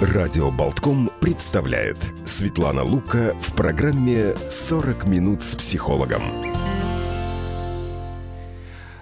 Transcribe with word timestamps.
Радио 0.00 0.52
Болтком 0.52 1.10
представляет 1.20 1.96
Светлана 2.22 2.84
Лука 2.84 3.34
в 3.40 3.52
программе 3.54 4.36
«40 4.48 5.08
минут 5.08 5.42
с 5.42 5.56
психологом». 5.56 6.22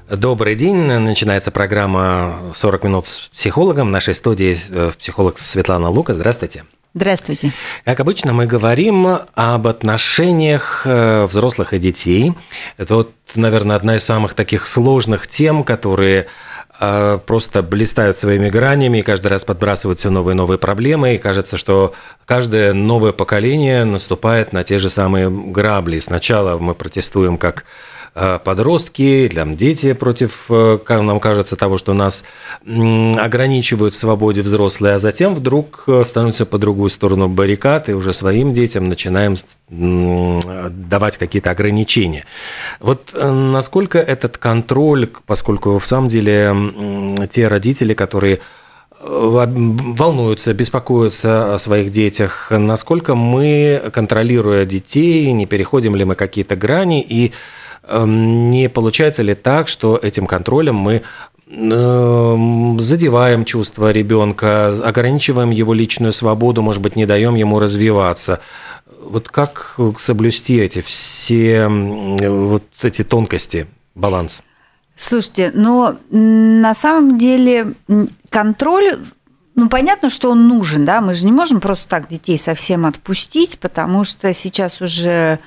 Добрый 0.08 0.54
день. 0.54 0.74
Начинается 0.76 1.50
программа 1.50 2.36
«40 2.54 2.86
минут 2.86 3.06
с 3.08 3.28
психологом». 3.28 3.88
В 3.88 3.90
нашей 3.90 4.14
студии 4.14 4.56
э, 4.70 4.92
психолог 4.98 5.38
Светлана 5.38 5.90
Лука. 5.90 6.14
Здравствуйте. 6.14 6.64
Здравствуйте. 6.94 7.52
Как 7.84 8.00
обычно, 8.00 8.32
мы 8.32 8.46
говорим 8.46 9.06
об 9.34 9.66
отношениях 9.66 10.86
э, 10.86 11.26
взрослых 11.26 11.74
и 11.74 11.78
детей. 11.78 12.32
Это 12.78 12.94
вот, 12.94 13.12
наверное, 13.34 13.76
одна 13.76 13.96
из 13.96 14.04
самых 14.04 14.32
таких 14.32 14.66
сложных 14.66 15.28
тем, 15.28 15.62
которые 15.62 16.26
просто 16.78 17.62
блистают 17.62 18.18
своими 18.18 18.50
гранями 18.50 18.98
и 18.98 19.02
каждый 19.02 19.28
раз 19.28 19.44
подбрасывают 19.44 19.98
все 19.98 20.10
новые 20.10 20.34
и 20.34 20.36
новые 20.36 20.58
проблемы. 20.58 21.14
И 21.14 21.18
кажется, 21.18 21.56
что 21.56 21.94
каждое 22.24 22.72
новое 22.72 23.12
поколение 23.12 23.84
наступает 23.84 24.52
на 24.52 24.64
те 24.64 24.78
же 24.78 24.90
самые 24.90 25.30
грабли. 25.30 25.98
Сначала 25.98 26.58
мы 26.58 26.74
протестуем 26.74 27.38
как 27.38 27.64
подростки, 28.42 29.30
там, 29.34 29.56
дети 29.56 29.92
против, 29.92 30.46
э, 30.48 30.78
как 30.82 31.02
нам 31.02 31.20
кажется, 31.20 31.54
того, 31.54 31.76
что 31.76 31.92
нас 31.92 32.24
ограничивают 32.64 33.92
в 33.92 33.96
свободе 33.96 34.40
взрослые, 34.40 34.94
а 34.94 34.98
затем 34.98 35.34
вдруг 35.34 35.84
э, 35.86 36.02
становимся 36.04 36.46
по 36.46 36.56
другую 36.56 36.88
сторону 36.88 37.28
баррикад 37.28 37.90
и 37.90 37.92
уже 37.92 38.14
своим 38.14 38.54
детям 38.54 38.88
начинаем 38.88 39.34
давать 39.68 41.18
какие-то 41.18 41.50
ограничения. 41.50 42.24
Вот 42.80 43.14
насколько 43.14 43.98
этот 43.98 44.38
контроль, 44.38 45.08
поскольку 45.26 45.78
в 45.78 45.86
самом 45.86 46.08
деле 46.08 46.54
те 47.30 47.48
родители, 47.48 47.92
которые 47.92 48.40
волнуются, 48.98 50.54
беспокоятся 50.54 51.54
о 51.54 51.58
своих 51.58 51.92
детях, 51.92 52.48
насколько 52.50 53.14
мы, 53.14 53.90
контролируя 53.92 54.64
детей, 54.64 55.30
не 55.32 55.46
переходим 55.46 55.94
ли 55.96 56.04
мы 56.04 56.14
какие-то 56.14 56.56
грани 56.56 57.02
и 57.02 57.32
не 57.88 58.68
получается 58.68 59.22
ли 59.22 59.34
так, 59.34 59.68
что 59.68 59.96
этим 59.96 60.26
контролем 60.26 60.74
мы 60.76 61.02
эм, 61.48 62.80
задеваем 62.80 63.44
чувства 63.44 63.92
ребенка, 63.92 64.68
ограничиваем 64.68 65.50
его 65.50 65.72
личную 65.74 66.12
свободу, 66.12 66.62
может 66.62 66.82
быть, 66.82 66.96
не 66.96 67.06
даем 67.06 67.34
ему 67.36 67.58
развиваться. 67.58 68.40
Вот 69.00 69.28
как 69.28 69.78
соблюсти 69.98 70.58
эти 70.58 70.80
все 70.80 71.68
вот 71.68 72.64
эти 72.82 73.04
тонкости, 73.04 73.66
баланс? 73.94 74.42
Слушайте, 74.96 75.52
но 75.54 75.96
на 76.10 76.74
самом 76.74 77.18
деле 77.18 77.74
контроль 78.30 78.98
ну, 79.56 79.70
понятно, 79.70 80.10
что 80.10 80.30
он 80.30 80.48
нужен, 80.48 80.84
да, 80.84 81.00
мы 81.00 81.14
же 81.14 81.24
не 81.24 81.32
можем 81.32 81.60
просто 81.60 81.88
так 81.88 82.08
детей 82.08 82.36
совсем 82.36 82.84
отпустить, 82.84 83.58
потому 83.58 84.04
что 84.04 84.32
сейчас 84.34 84.82
уже 84.82 85.38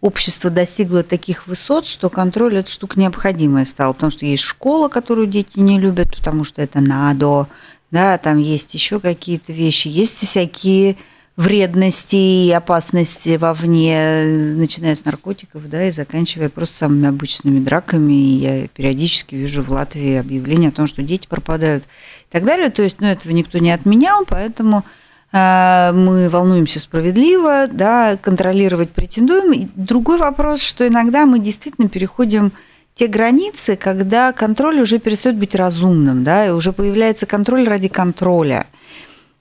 общество 0.00 0.50
достигло 0.50 1.02
таких 1.02 1.46
высот, 1.46 1.86
что 1.86 2.08
контроль– 2.08 2.56
это 2.58 2.70
штука 2.70 2.98
необходимая 2.98 3.64
стала, 3.64 3.92
потому 3.92 4.10
что 4.10 4.26
есть 4.26 4.42
школа, 4.42 4.88
которую 4.88 5.26
дети 5.26 5.58
не 5.58 5.78
любят, 5.78 6.16
потому 6.16 6.44
что 6.44 6.62
это 6.62 6.80
надо, 6.80 7.48
да, 7.90 8.16
там 8.18 8.38
есть 8.38 8.72
еще 8.74 9.00
какие-то 9.00 9.52
вещи, 9.52 9.88
есть 9.88 10.16
всякие 10.16 10.96
вредности 11.36 12.16
и 12.16 12.50
опасности 12.50 13.36
вовне, 13.36 14.24
начиная 14.56 14.94
с 14.94 15.06
наркотиков, 15.06 15.68
да, 15.68 15.88
и 15.88 15.90
заканчивая 15.90 16.50
просто 16.50 16.76
самыми 16.76 17.08
обычными 17.08 17.60
драками. 17.60 18.12
И 18.12 18.36
я 18.36 18.68
периодически 18.68 19.36
вижу 19.36 19.62
в 19.62 19.70
Латвии 19.70 20.16
объявления 20.16 20.68
о 20.68 20.72
том, 20.72 20.86
что 20.86 21.02
дети 21.02 21.26
пропадают 21.26 21.84
и 21.84 22.32
так 22.32 22.44
далее. 22.44 22.68
То 22.68 22.82
есть, 22.82 23.00
ну, 23.00 23.06
этого 23.06 23.32
никто 23.32 23.58
не 23.58 23.70
отменял, 23.70 24.24
поэтому 24.26 24.84
мы 25.32 26.28
волнуемся 26.28 26.80
справедливо, 26.80 27.66
да, 27.70 28.16
контролировать 28.20 28.90
претендуем. 28.90 29.52
И 29.52 29.68
другой 29.76 30.18
вопрос, 30.18 30.60
что 30.60 30.86
иногда 30.86 31.24
мы 31.26 31.38
действительно 31.38 31.88
переходим 31.88 32.52
те 32.94 33.06
границы, 33.06 33.76
когда 33.76 34.32
контроль 34.32 34.80
уже 34.80 34.98
перестает 34.98 35.38
быть 35.38 35.54
разумным, 35.54 36.24
да, 36.24 36.46
и 36.46 36.50
уже 36.50 36.72
появляется 36.72 37.26
контроль 37.26 37.66
ради 37.66 37.88
контроля. 37.88 38.66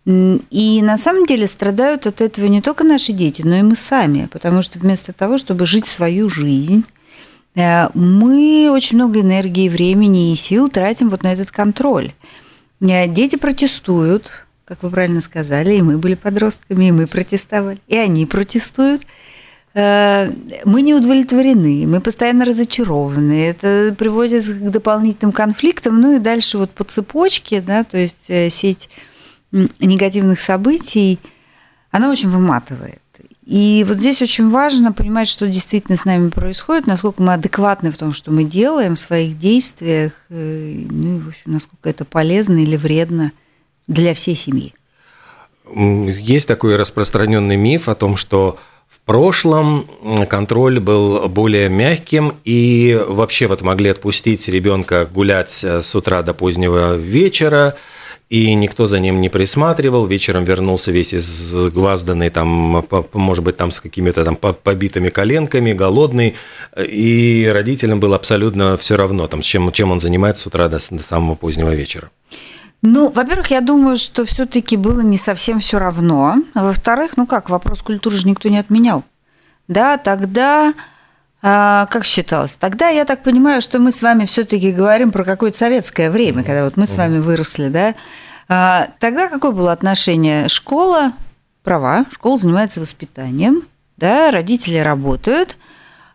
И 0.05 0.79
на 0.81 0.97
самом 0.97 1.25
деле 1.25 1.45
страдают 1.45 2.07
от 2.07 2.21
этого 2.21 2.45
не 2.47 2.61
только 2.61 2.83
наши 2.83 3.11
дети, 3.11 3.41
но 3.43 3.55
и 3.57 3.61
мы 3.61 3.75
сами, 3.75 4.27
потому 4.31 4.61
что 4.61 4.79
вместо 4.79 5.13
того, 5.13 5.37
чтобы 5.37 5.65
жить 5.65 5.85
свою 5.85 6.29
жизнь, 6.29 6.83
э, 7.55 7.89
мы 7.93 8.69
очень 8.71 8.95
много 8.95 9.19
энергии, 9.19 9.69
времени 9.69 10.31
и 10.31 10.35
сил 10.35 10.69
тратим 10.69 11.09
вот 11.09 11.23
на 11.23 11.33
этот 11.33 11.51
контроль. 11.51 12.13
Э, 12.81 13.07
дети 13.07 13.35
протестуют, 13.35 14.47
как 14.69 14.83
вы 14.83 14.91
правильно 14.91 15.19
сказали, 15.19 15.75
и 15.75 15.81
мы 15.81 15.97
были 15.97 16.13
подростками, 16.13 16.85
и 16.85 16.91
мы 16.91 17.07
протестовали, 17.07 17.79
и 17.87 17.97
они 17.97 18.27
протестуют. 18.27 19.01
Э, 19.73 20.31
мы 20.63 20.83
не 20.83 20.93
удовлетворены, 20.93 21.87
мы 21.87 21.99
постоянно 21.99 22.45
разочарованы. 22.45 23.47
Это 23.47 23.95
приводит 23.97 24.45
к 24.45 24.69
дополнительным 24.69 25.31
конфликтам, 25.31 25.99
ну 25.99 26.15
и 26.15 26.19
дальше 26.19 26.59
вот 26.59 26.69
по 26.69 26.83
цепочке, 26.83 27.61
да, 27.61 27.83
то 27.83 27.97
есть 27.97 28.29
э, 28.29 28.49
сеть 28.49 28.89
негативных 29.51 30.39
событий, 30.39 31.19
она 31.89 32.11
очень 32.11 32.29
выматывает. 32.29 33.01
И 33.47 33.83
вот 33.87 33.97
здесь 33.97 34.21
очень 34.21 34.49
важно 34.49 34.93
понимать, 34.93 35.27
что 35.27 35.47
действительно 35.47 35.97
с 35.97 36.05
нами 36.05 36.29
происходит, 36.29 36.85
насколько 36.85 37.23
мы 37.23 37.33
адекватны 37.33 37.89
в 37.89 37.97
том, 37.97 38.13
что 38.13 38.29
мы 38.29 38.43
делаем 38.43 38.93
в 38.93 38.99
своих 38.99 39.39
действиях, 39.39 40.13
э, 40.29 40.85
ну 40.91 41.17
и, 41.17 41.19
в 41.21 41.29
общем, 41.29 41.53
насколько 41.53 41.89
это 41.89 42.05
полезно 42.05 42.59
или 42.59 42.77
вредно– 42.77 43.31
для 43.89 44.13
всей 44.13 44.35
семьи. 44.35 44.73
Есть 45.75 46.47
такой 46.47 46.77
распространенный 46.77 47.57
миф 47.57 47.89
о 47.89 47.95
том, 47.95 48.15
что 48.15 48.57
в 48.87 48.99
прошлом 49.01 49.87
контроль 50.29 50.79
был 50.79 51.27
более 51.27 51.69
мягким, 51.69 52.35
и 52.45 52.99
вообще 53.07 53.47
вот 53.47 53.61
могли 53.61 53.89
отпустить 53.89 54.47
ребенка 54.47 55.07
гулять 55.11 55.63
с 55.63 55.95
утра 55.95 56.21
до 56.21 56.33
позднего 56.33 56.95
вечера, 56.95 57.75
и 58.29 58.53
никто 58.53 58.85
за 58.85 58.99
ним 58.99 59.21
не 59.21 59.29
присматривал. 59.29 60.05
Вечером 60.05 60.43
вернулся 60.43 60.91
весь 60.91 61.15
изгвазданный, 61.15 62.29
там, 62.29 62.85
может 63.13 63.43
быть, 63.43 63.57
там 63.57 63.71
с 63.71 63.79
какими-то 63.79 64.23
там 64.23 64.35
побитыми 64.35 65.09
коленками, 65.09 65.73
голодный, 65.73 66.35
и 66.77 67.49
родителям 67.51 67.99
было 67.99 68.15
абсолютно 68.15 68.77
все 68.77 68.97
равно, 68.97 69.27
там, 69.27 69.41
чем, 69.41 69.71
чем 69.71 69.91
он 69.91 69.99
занимается 69.99 70.43
с 70.43 70.47
утра 70.47 70.67
до, 70.67 70.77
до 70.77 71.03
самого 71.03 71.35
позднего 71.35 71.73
вечера. 71.73 72.11
Ну, 72.81 73.09
во-первых, 73.09 73.51
я 73.51 73.61
думаю, 73.61 73.97
что 73.97 74.23
все-таки 74.23 74.77
было 74.77 75.01
не 75.01 75.17
совсем 75.17 75.59
все 75.59 75.79
равно. 75.79 76.37
А 76.53 76.63
во-вторых, 76.63 77.17
ну 77.17 77.25
как, 77.25 77.49
вопрос 77.49 77.81
культуры 77.81 78.15
же 78.15 78.27
никто 78.27 78.47
не 78.49 78.57
отменял. 78.57 79.03
Да, 79.67 79.97
тогда, 79.97 80.73
а, 81.41 81.87
как 81.87 82.05
считалось, 82.05 82.55
тогда 82.55 82.87
я 82.89 83.05
так 83.05 83.21
понимаю, 83.21 83.61
что 83.61 83.79
мы 83.79 83.91
с 83.91 84.01
вами 84.01 84.25
все-таки 84.25 84.71
говорим 84.71 85.11
про 85.11 85.23
какое-то 85.23 85.57
советское 85.57 86.09
время, 86.09 86.43
когда 86.43 86.63
вот 86.63 86.77
мы 86.77 86.87
с 86.87 86.95
вами 86.95 87.19
выросли, 87.19 87.67
да. 87.67 87.95
А, 88.47 88.87
тогда 88.99 89.27
какое 89.27 89.51
было 89.51 89.71
отношение? 89.71 90.47
Школа, 90.47 91.11
права, 91.63 92.05
школа 92.11 92.37
занимается 92.37 92.79
воспитанием, 92.79 93.63
да, 93.97 94.31
родители 94.31 94.77
работают– 94.77 95.57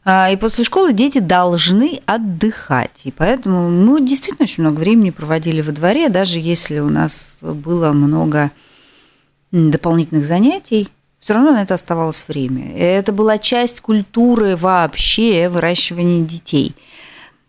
и 0.07 0.37
после 0.41 0.65
школы 0.65 0.93
дети 0.93 1.19
должны 1.19 2.01
отдыхать. 2.07 3.01
И 3.05 3.11
поэтому 3.11 3.71
мы 3.71 4.01
действительно 4.01 4.45
очень 4.45 4.63
много 4.63 4.81
времени 4.81 5.11
проводили 5.11 5.61
во 5.61 5.73
дворе, 5.73 6.09
даже 6.09 6.39
если 6.39 6.79
у 6.79 6.91
нас 6.91 7.39
было 7.41 7.93
много 7.93 8.51
дополнительных 9.51 10.25
занятий, 10.25 10.89
все 11.21 11.35
равно 11.35 11.53
на 11.53 11.63
это 11.63 11.75
оставалось 11.75 12.25
время. 12.29 12.77
Это 12.77 13.13
была 13.13 13.39
часть 13.39 13.81
культуры 13.81 14.57
вообще 14.57 15.49
выращивания 15.49 16.23
детей. 16.23 16.75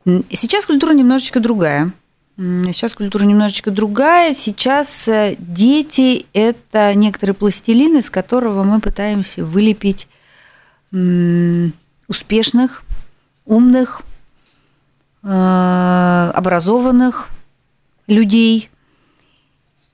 Сейчас 0.06 0.66
культура 0.66 0.94
немножечко 0.94 1.42
другая. 1.42 1.92
Сейчас 2.38 2.94
культура 2.94 3.24
немножечко 3.26 3.72
другая. 3.72 4.34
Сейчас 4.34 5.10
дети– 5.40 6.26
это 6.34 6.94
некоторый 6.94 7.32
пластилин, 7.32 7.98
из 7.98 8.10
которого 8.10 8.64
мы 8.64 8.80
пытаемся 8.80 9.44
вылепить 9.44 10.08
успешных, 12.08 12.84
умных, 13.46 14.02
э, 15.24 16.32
образованных 16.34 17.30
людей. 18.08 18.70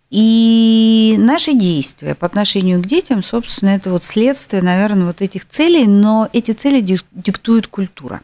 И 0.09 1.15
наши 1.19 1.53
действия 1.53 2.15
по 2.15 2.25
отношению 2.25 2.81
к 2.81 2.85
детям, 2.85 3.23
собственно, 3.23 3.69
это 3.69 3.91
вот 3.91 4.03
следствие, 4.03 4.61
наверное, 4.61 5.07
вот 5.07 5.21
этих 5.21 5.47
целей, 5.47 5.87
но 5.87 6.29
эти 6.33 6.51
цели 6.51 6.81
диктует 6.81 7.67
культура. 7.67 8.21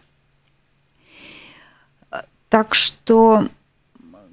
Так 2.49 2.75
что 2.75 3.47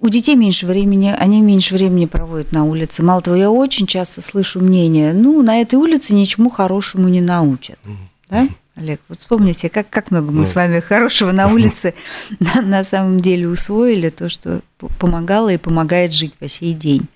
у 0.01 0.09
детей 0.09 0.35
меньше 0.35 0.67
времени, 0.67 1.15
они 1.17 1.41
меньше 1.41 1.75
времени 1.75 2.07
проводят 2.07 2.53
на 2.53 2.65
улице. 2.65 3.03
Мало 3.03 3.21
того, 3.23 3.37
я 3.37 3.51
очень 3.51 3.87
часто 3.87 4.21
слышу 4.21 4.61
мнение, 4.61 5.13
ну, 5.13 5.43
на 5.43 5.61
этой 5.61 5.77
улице 5.77 6.13
ничему 6.13 6.51
хорошему 6.51 7.09
не 7.09 7.21
научат. 7.21 7.79
Mm-hmm. 7.85 8.29
Да? 8.31 8.49
Олег, 8.77 9.01
вот 9.09 9.21
вспомните, 9.21 9.69
как, 9.69 9.89
как 9.89 10.11
много 10.11 10.33
мы 10.33 10.41
ну. 10.41 10.45
с 10.45 10.55
вами 10.57 10.81
хорошего 10.81 11.31
на 11.31 11.47
улице 11.47 11.95
на, 12.41 12.61
на 12.61 12.85
самом 12.85 13.21
деле 13.21 13.49
усвоили, 13.49 14.11
то, 14.11 14.29
что 14.29 14.63
помогало 14.99 15.53
и 15.53 15.59
помогает 15.59 16.13
жить 16.13 16.35
по 16.35 16.49
сей 16.49 16.75
день. 16.75 17.07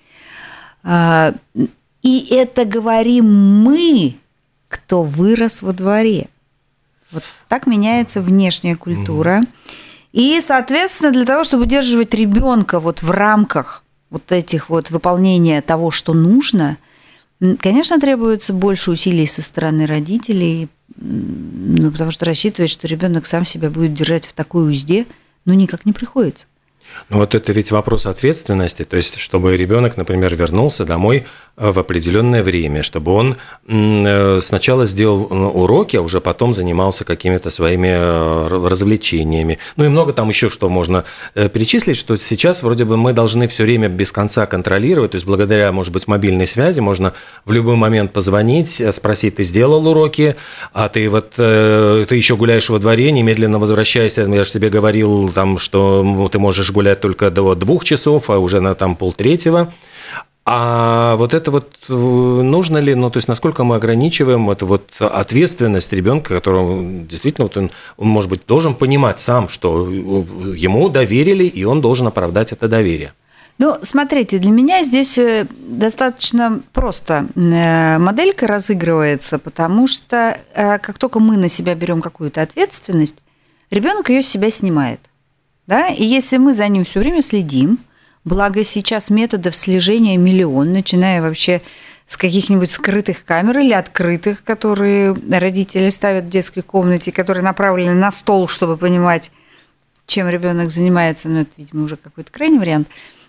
А, 0.83 1.33
И 2.01 2.27
это 2.33 2.63
говорим 2.63 3.61
мы, 3.61 4.15
кто 4.69 5.03
вырос 5.03 5.61
во 5.61 5.73
дворе. 5.73 6.29
Вот 7.11 7.23
так 7.49 7.67
меняется 7.67 8.21
внешняя 8.21 8.75
культура. 8.75 9.41
И, 10.13 10.39
соответственно, 10.41 11.11
для 11.11 11.25
того, 11.25 11.43
чтобы 11.43 11.63
удерживать 11.63 12.13
ребенка 12.13 12.79
вот 12.79 13.01
в 13.01 13.11
рамках 13.11 13.83
вот 14.09 14.31
этих 14.31 14.69
вот 14.69 14.91
выполнения 14.91 15.61
того, 15.61 15.91
что 15.91 16.13
нужно, 16.13 16.77
конечно, 17.59 17.99
требуется 17.99 18.53
больше 18.53 18.91
усилий 18.91 19.25
со 19.25 19.41
стороны 19.41 19.85
родителей, 19.85 20.69
ну, 20.97 21.91
потому 21.91 22.11
что 22.11 22.25
рассчитывать, 22.25 22.71
что 22.71 22.87
ребенок 22.87 23.27
сам 23.27 23.45
себя 23.45 23.69
будет 23.69 23.93
держать 23.93 24.25
в 24.25 24.33
такой 24.33 24.69
узде, 24.69 25.05
ну, 25.45 25.53
никак 25.53 25.85
не 25.85 25.93
приходится. 25.93 26.47
Ну 27.09 27.17
вот 27.17 27.33
это 27.33 27.51
ведь 27.53 27.71
вопрос 27.71 28.05
ответственности, 28.05 28.83
то 28.83 28.95
есть 28.95 29.17
чтобы 29.17 29.57
ребенок, 29.57 29.97
например, 29.97 30.35
вернулся 30.35 30.85
домой 30.85 31.25
э, 31.57 31.71
в 31.71 31.79
определенное 31.79 32.43
время, 32.43 32.83
чтобы 32.83 33.11
он 33.13 33.37
э, 33.67 34.39
сначала 34.41 34.85
сделал 34.85 35.23
уроки, 35.31 35.97
а 35.97 36.01
уже 36.01 36.21
потом 36.21 36.53
занимался 36.53 37.05
какими-то 37.05 37.49
своими 37.49 37.89
э, 37.89 38.47
развлечениями. 38.47 39.57
Ну 39.75 39.85
и 39.85 39.87
много 39.87 40.13
там 40.13 40.29
еще 40.29 40.49
что 40.49 40.69
можно 40.69 41.03
перечислить, 41.33 41.97
что 41.97 42.15
сейчас 42.17 42.63
вроде 42.63 42.85
бы 42.85 42.97
мы 42.97 43.13
должны 43.13 43.47
все 43.47 43.63
время 43.63 43.87
без 43.87 44.11
конца 44.11 44.45
контролировать, 44.45 45.11
то 45.11 45.15
есть 45.15 45.25
благодаря, 45.25 45.71
может 45.71 45.93
быть, 45.93 46.07
мобильной 46.07 46.47
связи 46.47 46.79
можно 46.79 47.13
в 47.45 47.51
любой 47.51 47.75
момент 47.75 48.13
позвонить, 48.13 48.81
спросить, 48.91 49.37
ты 49.37 49.43
сделал 49.43 49.87
уроки, 49.87 50.35
а 50.73 50.89
ты 50.89 51.09
вот 51.09 51.31
ты 51.31 52.15
еще 52.15 52.35
гуляешь 52.35 52.69
во 52.69 52.79
дворе, 52.79 53.11
немедленно 53.11 53.59
возвращайся, 53.59 54.21
я 54.21 54.43
же 54.43 54.51
тебе 54.51 54.69
говорил 54.69 55.29
там, 55.29 55.57
что 55.57 56.29
ты 56.31 56.39
можешь 56.39 56.71
гулять 56.71 56.78
только 56.95 57.29
до 57.29 57.55
двух 57.55 57.83
часов, 57.83 58.29
а 58.29 58.39
уже 58.39 58.59
на 58.59 58.75
там 58.75 58.95
полтретьего. 58.95 59.71
А 60.51 61.15
вот 61.17 61.35
это 61.35 61.51
вот 61.51 61.75
э, 61.89 61.93
нужно 61.93 62.79
ли, 62.79 62.95
ну 62.95 63.11
то 63.11 63.17
есть 63.17 63.27
насколько 63.27 63.63
мы 63.63 63.75
ограничиваем 63.75 64.49
эту 64.49 64.65
вот 64.65 64.89
ответственность 64.99 65.93
ребенка, 65.93 66.33
которого 66.33 66.81
действительно 67.03 67.45
вот 67.45 67.55
он, 67.55 67.69
он, 67.97 68.07
может 68.07 68.31
быть, 68.31 68.47
должен 68.47 68.73
понимать 68.73 69.19
сам, 69.19 69.47
что 69.47 69.87
ему 69.87 70.89
доверили, 70.89 71.43
и 71.43 71.63
он 71.65 71.81
должен 71.81 72.07
оправдать 72.07 72.51
это 72.51 72.67
доверие. 72.67 73.13
Ну, 73.59 73.77
смотрите, 73.83 74.39
для 74.39 74.49
меня 74.49 74.83
здесь 74.83 75.19
э, 75.19 75.45
достаточно 75.51 76.61
просто 76.73 77.27
э, 77.35 77.99
моделька 77.99 78.47
разыгрывается, 78.47 79.37
потому 79.37 79.85
что 79.85 80.35
как 80.55 80.97
только 80.97 81.19
мы 81.19 81.37
на 81.37 81.47
себя 81.47 81.75
берем 81.75 82.01
какую-то 82.01 82.41
ответственность, 82.41 83.17
ребенок 83.69 84.09
ее 84.09 84.23
с 84.23 84.27
себя 84.27 84.49
снимает. 84.49 84.99
Да? 85.69 85.89
И 85.89 86.03
если 86.03 86.37
мы 86.37 86.53
за 86.53 86.67
ним 86.67 86.83
все 86.83 86.99
время 86.99 87.21
следим, 87.21 87.77
благо 88.25 88.63
сейчас 88.63 89.11
методов 89.11 89.55
слежения 89.55 90.17
миллион, 90.17 90.73
начиная 90.73 91.21
вообще 91.21 91.61
с 92.07 92.17
каких-нибудь 92.17 92.71
скрытых 92.71 93.23
камер 93.23 93.59
или 93.59 93.73
открытых, 93.73 94.43
которые 94.43 95.15
родители 95.29 95.89
ставят 95.89 96.23
в 96.23 96.29
детской 96.29 96.61
комнате, 96.61 97.11
которые 97.11 97.43
направлены 97.43 97.93
на 97.93 98.09
стол, 98.09 98.47
чтобы 98.47 98.77
понимать, 98.77 99.29
чем 100.07 100.27
ребенок 100.27 100.71
занимается, 100.71 101.29
ну, 101.29 101.41
это, 101.41 101.51
видимо, 101.57 101.83
уже 101.83 101.97
какой-то 101.97 102.31
крайний 102.31 102.57
вариант. 102.57 102.87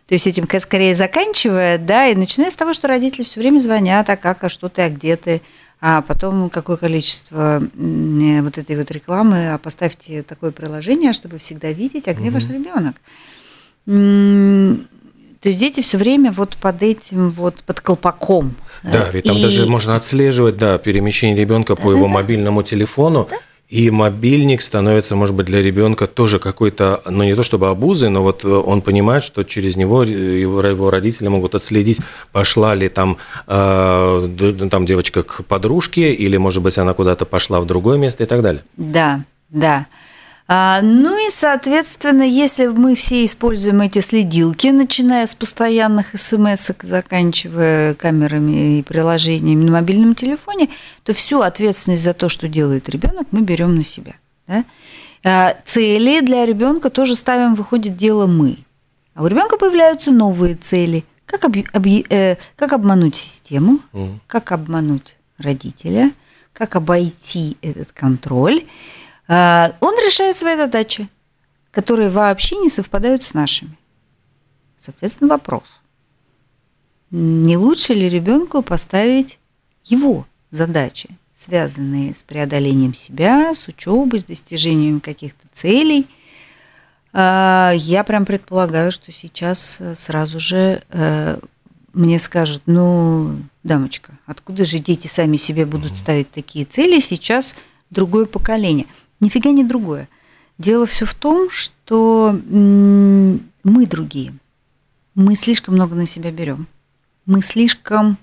То 0.09 0.15
есть 0.15 0.27
этим 0.27 0.49
скорее 0.61 0.95
заканчивая, 0.95 1.77
да, 1.77 2.07
и 2.07 2.15
начиная 2.15 2.49
с 2.49 2.57
того, 2.57 2.73
что 2.73 2.89
родители 2.89 3.25
все 3.25 3.39
время 3.39 3.59
звонят, 3.59 4.09
а 4.09 4.17
как, 4.17 4.43
а 4.45 4.49
что 4.49 4.71
ты, 4.71 4.81
а 4.81 4.89
где 4.89 5.17
ты, 5.17 5.43
а 5.81 6.03
потом 6.03 6.51
какое 6.51 6.77
количество 6.77 7.63
вот 7.75 8.59
этой 8.59 8.77
вот 8.77 8.91
рекламы, 8.91 9.53
а 9.53 9.59
поставьте 9.59 10.23
такое 10.23 10.51
приложение, 10.51 11.13
чтобы 11.13 11.39
всегда 11.39 11.73
видеть, 11.73 12.07
а 12.09 12.15
где 12.15 12.29
угу. 12.29 12.35
ваш 12.35 12.45
ребенок. 12.49 12.97
То 13.87 15.49
есть 15.49 15.59
дети 15.59 15.81
все 15.81 15.97
время 15.97 16.33
вот 16.33 16.59
под 16.59 16.83
этим 16.83 17.31
вот 17.31 17.63
под 17.65 17.81
колпаком. 17.81 18.55
Да, 18.83 19.09
ведь 19.11 19.25
там 19.25 19.37
и... 19.37 19.43
даже 19.43 19.67
можно 19.67 19.97
отслеживать, 19.97 20.59
да, 20.59 20.77
перемещение 20.77 21.35
ребенка 21.37 21.77
по 21.77 21.91
да, 21.91 21.97
его 21.97 22.07
да, 22.07 22.13
мобильному 22.13 22.63
телефону. 22.63 23.27
Да? 23.31 23.37
И 23.71 23.89
мобильник 23.91 24.63
становится, 24.63 25.15
может 25.15 25.37
быть, 25.37 25.47
для 25.47 25.63
ребенка 25.63 26.09
тоже 26.09 26.41
какой-то, 26.41 27.03
ну 27.09 27.23
не 27.23 27.37
то 27.37 27.45
чтобы 27.45 27.69
обузой, 27.69 28.11
но 28.11 28.21
вот 28.21 28.45
э, 28.45 28.49
он 28.49 28.83
понимает, 28.83 29.23
что 29.23 29.45
через 29.45 29.77
него 29.77 30.03
его, 30.03 30.61
его 30.61 30.91
родители 30.91 31.29
могут 31.29 31.55
отследить, 31.55 32.01
пошла 32.33 32.75
ли 32.75 32.89
там, 32.89 33.19
э, 33.47 34.67
там 34.71 34.87
девочка 34.87 35.23
к 35.23 35.45
подружке, 35.45 36.13
или, 36.13 36.37
может 36.37 36.65
быть, 36.65 36.79
она 36.79 36.95
куда-то 36.95 37.25
пошла 37.27 37.61
в 37.61 37.67
другое 37.67 37.97
место 37.97 38.25
и 38.25 38.27
так 38.27 38.43
далее. 38.43 38.65
Да, 38.77 39.23
да. 39.51 39.87
А, 40.53 40.81
ну 40.83 41.17
и, 41.17 41.31
соответственно, 41.31 42.25
если 42.25 42.67
мы 42.67 42.97
все 42.97 43.25
используем 43.25 43.83
эти 43.83 44.01
следилки, 44.01 44.67
начиная 44.67 45.25
с 45.27 45.37
постоянных 45.37 46.09
смс, 46.19 46.73
заканчивая 46.81 47.95
камерами 47.95 48.81
и 48.81 48.83
приложениями 48.83 49.63
на 49.63 49.71
мобильном 49.71 50.17
телефоне, 50.17 50.69
то 51.05 51.13
всю 51.13 51.43
ответственность 51.43 52.03
за 52.03 52.15
то, 52.15 52.29
что 52.29 52.49
делает 52.49 52.89
ребенок, 52.89 53.29
мы 53.31 53.43
берем 53.43 53.77
на 53.77 53.85
себя. 53.85 54.17
Да? 54.49 54.65
А, 55.23 55.57
цели 55.67 56.19
для 56.19 56.45
ребенка 56.45 56.91
тоже 56.91 57.15
ставим, 57.15 57.55
выходит 57.55 57.97
дело 57.97 58.27
мы. 58.27 58.59
А 59.15 59.23
у 59.23 59.29
ребенка 59.29 59.57
появляются 59.57 60.11
новые 60.11 60.57
цели. 60.57 61.05
Как, 61.27 61.45
об, 61.45 61.57
об, 61.73 61.87
э, 61.87 62.39
как 62.57 62.73
обмануть 62.73 63.15
систему, 63.15 63.79
mm. 63.93 64.19
как 64.27 64.51
обмануть 64.51 65.15
родителя, 65.39 66.11
как 66.53 66.75
обойти 66.75 67.57
этот 67.63 67.93
контроль. 67.93 68.65
А, 69.33 69.77
он 69.79 69.95
решает 70.05 70.37
свои 70.37 70.57
задачи, 70.57 71.07
которые 71.71 72.11
вообще 72.11 72.57
не 72.57 72.69
совпадают 72.69 73.23
с 73.23 73.33
нашими. 73.33 73.79
Соответственно, 74.77 75.31
вопрос. 75.31 75.63
Не 77.13 77.57
лучше 77.57 77.95
ли 77.95 78.09
ребенку 78.09 78.61
поставить 78.61 79.39
его 79.85 80.27
задачи, 80.51 81.11
связанные 81.33 82.17
с 82.17 82.25
преодолением 82.25 82.93
себя, 82.93 83.55
с 83.55 83.69
учебой, 83.69 84.19
с 84.19 84.25
достижением 84.25 84.99
каких-то 84.99 85.47
целей? 85.53 86.09
А, 87.13 87.73
я 87.77 88.03
прям 88.03 88.27
предполагаю, 88.27 88.91
что 88.91 89.13
сейчас 89.13 89.81
сразу 89.95 90.41
же 90.41 90.83
э, 90.89 91.39
мне 91.93 92.19
скажут, 92.19 92.63
ну, 92.67 93.37
дамочка, 93.63 94.13
откуда 94.27 94.65
же 94.65 94.81
дети 94.81 95.07
сами 95.07 95.37
себе 95.37 95.67
будут 95.67 95.97
ставить 95.97 96.33
такие 96.33 96.65
цели? 96.65 96.99
Сейчас 96.99 97.55
другое 97.91 98.27
поколение– 98.27 98.87
Нифига 99.21 99.51
не 99.51 99.65
другое. 99.65 100.09
Дело 100.59 100.87
все 100.87 101.05
в 101.07 101.15
том, 101.15 101.49
что 101.51 102.39
мы 102.49 103.87
другие. 103.87 104.35
Мы 105.15 105.35
слишком 105.35 105.75
много 105.75 105.95
на 105.95 106.07
себя 106.07 106.31
берем. 106.31 106.67
Мы 107.27 107.43
слишком 107.43 108.19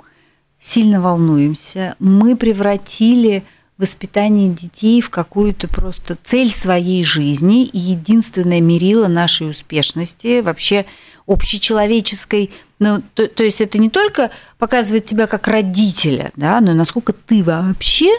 сильно 0.60 1.02
волнуемся. 1.02 1.96
Мы 2.00 2.36
превратили 2.36 3.44
воспитание 3.78 4.50
детей 4.50 5.02
в 5.02 5.10
какую-то 5.10 5.68
просто 5.68 6.18
цель 6.24 6.50
своей 6.50 7.04
жизни 7.04 7.66
и 7.66 7.78
единственное 7.78 8.60
мерило 8.60 9.08
нашей 9.08 9.50
успешности, 9.50 10.42
вообще 10.42 10.86
общечеловеческой. 11.28 12.52
Ну, 12.80 13.04
то, 13.14 13.28
то 13.28 13.44
есть 13.44 13.62
это 13.62 13.78
не 13.78 13.90
только 13.90 14.32
показывает 14.58 15.06
тебя 15.06 15.28
как 15.28 15.48
родителя, 15.48 16.32
да, 16.36 16.60
но 16.60 16.74
насколько 16.74 17.14
ты 17.14 17.44
вообще 17.44 18.10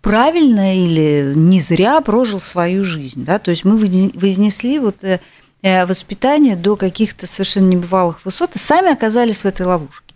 правильно 0.00 0.76
или 0.76 1.32
не 1.34 1.60
зря 1.60 2.00
прожил 2.00 2.40
свою 2.40 2.84
жизнь. 2.84 3.24
Да? 3.24 3.38
То 3.38 3.50
есть 3.50 3.64
мы 3.64 3.76
вознесли 3.76 4.78
вот 4.78 5.04
э, 5.04 5.20
э, 5.62 5.86
воспитание 5.86 6.56
до 6.56 6.76
каких-то 6.76 7.26
совершенно 7.26 7.68
небывалых 7.68 8.24
высот 8.24 8.56
и 8.56 8.58
сами 8.58 8.92
оказались 8.92 9.42
в 9.42 9.46
этой 9.46 9.66
ловушке. 9.66 10.14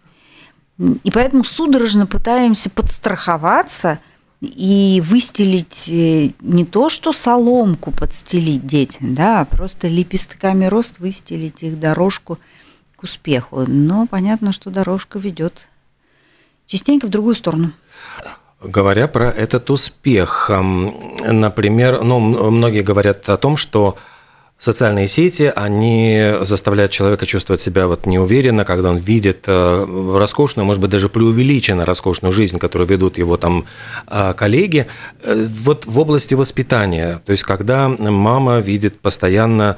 И 0.78 1.10
поэтому 1.10 1.44
судорожно 1.44 2.06
пытаемся 2.06 2.68
подстраховаться 2.68 4.00
и 4.40 5.02
выстелить 5.04 5.88
э, 5.88 6.32
не 6.40 6.64
то, 6.64 6.88
что 6.88 7.12
соломку 7.12 7.92
подстелить 7.92 8.66
детям, 8.66 9.14
да, 9.14 9.40
а 9.40 9.44
просто 9.44 9.88
лепестками 9.88 10.66
рост 10.66 10.98
выстелить 10.98 11.62
их 11.62 11.78
дорожку 11.78 12.38
к 12.96 13.04
успеху. 13.04 13.64
Но 13.66 14.06
понятно, 14.06 14.52
что 14.52 14.70
дорожка 14.70 15.18
ведет 15.18 15.68
частенько 16.66 17.06
в 17.06 17.10
другую 17.10 17.34
сторону. 17.36 17.72
Говоря 18.64 19.08
про 19.08 19.30
этот 19.30 19.68
успех, 19.70 20.50
например, 20.50 22.02
ну, 22.02 22.18
многие 22.18 22.80
говорят 22.82 23.28
о 23.28 23.36
том, 23.36 23.58
что 23.58 23.96
социальные 24.64 25.08
сети, 25.08 25.52
они 25.54 26.32
заставляют 26.40 26.90
человека 26.90 27.26
чувствовать 27.26 27.60
себя 27.60 27.86
вот 27.86 28.06
неуверенно, 28.06 28.64
когда 28.64 28.90
он 28.90 28.96
видит 28.96 29.44
э, 29.46 30.16
роскошную, 30.18 30.64
может 30.64 30.80
быть, 30.80 30.90
даже 30.90 31.08
преувеличенно 31.08 31.84
роскошную 31.84 32.32
жизнь, 32.32 32.58
которую 32.58 32.88
ведут 32.88 33.18
его 33.18 33.36
там 33.36 33.66
э, 34.06 34.32
коллеги. 34.34 34.86
Э, 35.22 35.46
вот 35.64 35.84
в 35.84 35.98
области 35.98 36.34
воспитания, 36.34 37.20
то 37.26 37.32
есть 37.32 37.42
когда 37.42 37.88
мама 37.88 38.60
видит 38.60 39.00
постоянно, 39.00 39.76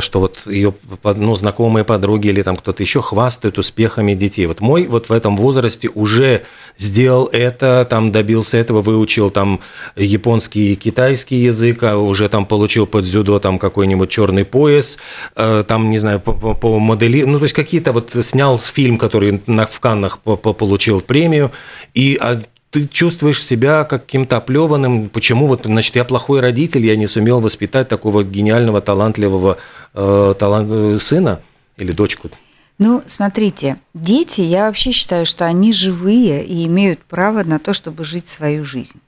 что 0.00 0.20
вот 0.20 0.40
ее 0.46 0.74
ну, 1.04 1.36
знакомые 1.36 1.84
подруги 1.84 2.28
или 2.28 2.42
там 2.42 2.56
кто-то 2.56 2.82
еще 2.82 3.02
хвастают 3.02 3.58
успехами 3.58 4.14
детей. 4.14 4.46
Вот 4.46 4.60
мой 4.60 4.86
вот 4.86 5.10
в 5.10 5.12
этом 5.12 5.36
возрасте 5.36 5.90
уже 5.94 6.42
сделал 6.78 7.28
это, 7.32 7.86
там 7.88 8.12
добился 8.12 8.56
этого, 8.56 8.80
выучил 8.80 9.30
там 9.30 9.60
японский 9.96 10.72
и 10.72 10.74
китайский 10.74 11.36
язык, 11.36 11.82
а 11.82 11.98
уже 11.98 12.28
там 12.28 12.46
получил 12.46 12.86
под 12.86 13.04
дзюдо 13.04 13.38
там 13.38 13.58
какой-нибудь 13.58 14.08
черный 14.22 14.44
пояс, 14.44 14.98
э, 15.36 15.64
там, 15.66 15.90
не 15.90 15.98
знаю, 15.98 16.20
по, 16.20 16.32
по, 16.32 16.78
модели, 16.78 17.24
ну, 17.24 17.38
то 17.38 17.44
есть 17.44 17.54
какие-то 17.54 17.92
вот 17.92 18.16
снял 18.20 18.58
фильм, 18.58 18.98
который 18.98 19.42
на, 19.46 19.66
в 19.66 19.80
Каннах 19.80 20.18
по, 20.18 20.36
по, 20.36 20.52
получил 20.52 21.00
премию, 21.00 21.50
и 21.94 22.16
а 22.20 22.40
ты 22.70 22.86
чувствуешь 22.86 23.44
себя 23.44 23.84
каким-то 23.84 24.36
оплеванным. 24.36 25.08
Почему 25.08 25.46
вот, 25.46 25.62
значит, 25.64 25.96
я 25.96 26.04
плохой 26.04 26.40
родитель, 26.40 26.86
я 26.86 26.96
не 26.96 27.06
сумел 27.06 27.40
воспитать 27.40 27.88
такого 27.88 28.22
гениального, 28.24 28.80
талантливого 28.80 29.58
э, 29.92 30.34
талант, 30.38 30.68
э, 30.72 30.98
сына 31.00 31.40
или 31.76 31.92
дочку? 31.92 32.30
Ну, 32.78 33.02
смотрите, 33.06 33.76
дети, 33.92 34.40
я 34.40 34.66
вообще 34.66 34.92
считаю, 34.92 35.26
что 35.26 35.44
они 35.44 35.72
живые 35.72 36.44
и 36.44 36.66
имеют 36.66 37.00
право 37.00 37.44
на 37.44 37.58
то, 37.58 37.74
чтобы 37.74 38.04
жить 38.04 38.28
свою 38.28 38.64
жизнь. 38.64 39.00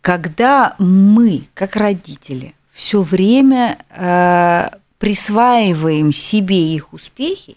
Когда 0.00 0.74
мы, 0.78 1.48
как 1.54 1.76
родители, 1.76 2.54
все 2.74 3.02
время 3.02 3.78
э, 3.90 4.68
присваиваем 4.98 6.12
себе 6.12 6.74
их 6.74 6.92
успехи, 6.92 7.56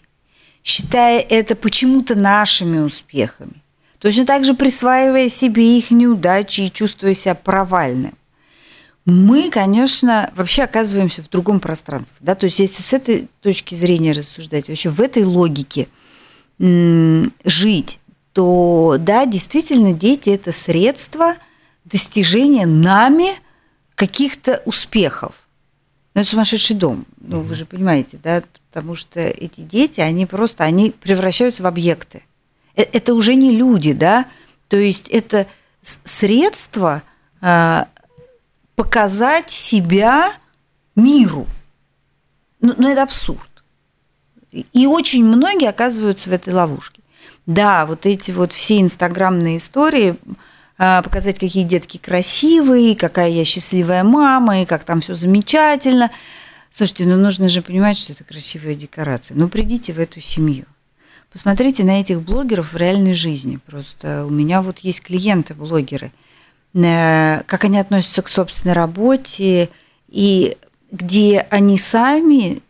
считая 0.62 1.18
это 1.18 1.56
почему-то 1.56 2.14
нашими 2.14 2.78
успехами, 2.78 3.62
точно 3.98 4.24
так 4.24 4.44
же 4.44 4.54
присваивая 4.54 5.28
себе 5.28 5.76
их 5.76 5.90
неудачи 5.90 6.62
и 6.62 6.72
чувствуя 6.72 7.14
себя 7.14 7.34
провальным, 7.34 8.14
мы, 9.04 9.50
конечно, 9.50 10.30
вообще 10.36 10.64
оказываемся 10.64 11.22
в 11.22 11.30
другом 11.30 11.60
пространстве. 11.60 12.18
Да? 12.20 12.34
То 12.34 12.44
есть, 12.44 12.58
если 12.60 12.82
с 12.82 12.92
этой 12.92 13.28
точки 13.40 13.74
зрения 13.74 14.12
рассуждать, 14.12 14.68
вообще 14.68 14.90
в 14.90 15.00
этой 15.00 15.24
логике 15.24 15.88
жить, 16.58 18.00
то 18.34 18.96
да, 19.00 19.24
действительно, 19.24 19.94
дети 19.94 20.28
это 20.28 20.52
средство 20.52 21.36
достижения 21.86 22.66
нами 22.66 23.30
каких-то 23.98 24.62
успехов. 24.64 25.34
Но 26.14 26.20
это 26.20 26.30
сумасшедший 26.30 26.76
дом. 26.76 27.04
Ну, 27.20 27.40
вы 27.40 27.56
же 27.56 27.66
понимаете, 27.66 28.16
да, 28.22 28.44
потому 28.70 28.94
что 28.94 29.18
эти 29.18 29.62
дети, 29.62 30.00
они 30.00 30.24
просто, 30.24 30.62
они 30.62 30.92
превращаются 30.92 31.64
в 31.64 31.66
объекты. 31.66 32.22
Э, 32.76 32.82
это 32.82 33.12
уже 33.12 33.34
не 33.34 33.50
люди, 33.50 33.92
да, 33.92 34.26
то 34.68 34.76
есть 34.76 35.08
это 35.08 35.48
средство 35.82 37.02
а, 37.40 37.88
показать 38.76 39.50
себя 39.50 40.32
миру. 40.94 41.48
Но, 42.60 42.68
ну, 42.68 42.82
но 42.84 42.90
это 42.90 43.02
абсурд. 43.02 43.64
И 44.52 44.86
очень 44.86 45.24
многие 45.24 45.68
оказываются 45.68 46.30
в 46.30 46.32
этой 46.32 46.52
ловушке. 46.54 47.02
Да, 47.46 47.84
вот 47.84 48.06
эти 48.06 48.30
вот 48.30 48.52
все 48.52 48.80
инстаграмные 48.80 49.56
истории, 49.56 50.16
показать, 50.78 51.38
какие 51.38 51.64
детки 51.64 51.98
красивые, 51.98 52.96
какая 52.96 53.30
я 53.30 53.44
счастливая 53.44 54.04
мама, 54.04 54.62
и 54.62 54.66
как 54.66 54.84
там 54.84 55.00
все 55.00 55.14
замечательно. 55.14 56.10
Слушайте, 56.72 57.04
ну 57.04 57.16
нужно 57.16 57.48
же 57.48 57.62
понимать, 57.62 57.98
что 57.98 58.12
это 58.12 58.24
красивая 58.24 58.74
декорация. 58.74 59.36
Ну 59.36 59.48
придите 59.48 59.92
в 59.92 59.98
эту 59.98 60.20
семью. 60.20 60.64
Посмотрите 61.32 61.84
на 61.84 62.00
этих 62.00 62.22
блогеров 62.22 62.72
в 62.72 62.76
реальной 62.76 63.12
жизни. 63.12 63.58
Просто 63.66 64.24
у 64.24 64.30
меня 64.30 64.62
вот 64.62 64.78
есть 64.78 65.02
клиенты-блогеры– 65.02 66.12
Э, 66.74 67.42
как 67.46 67.64
они 67.64 67.78
относятся 67.78 68.22
к 68.22 68.28
собственной 68.28 68.74
работе, 68.74 69.70
и 70.08 70.56
где 70.90 71.40
они 71.50 71.78
сами, 71.78 72.62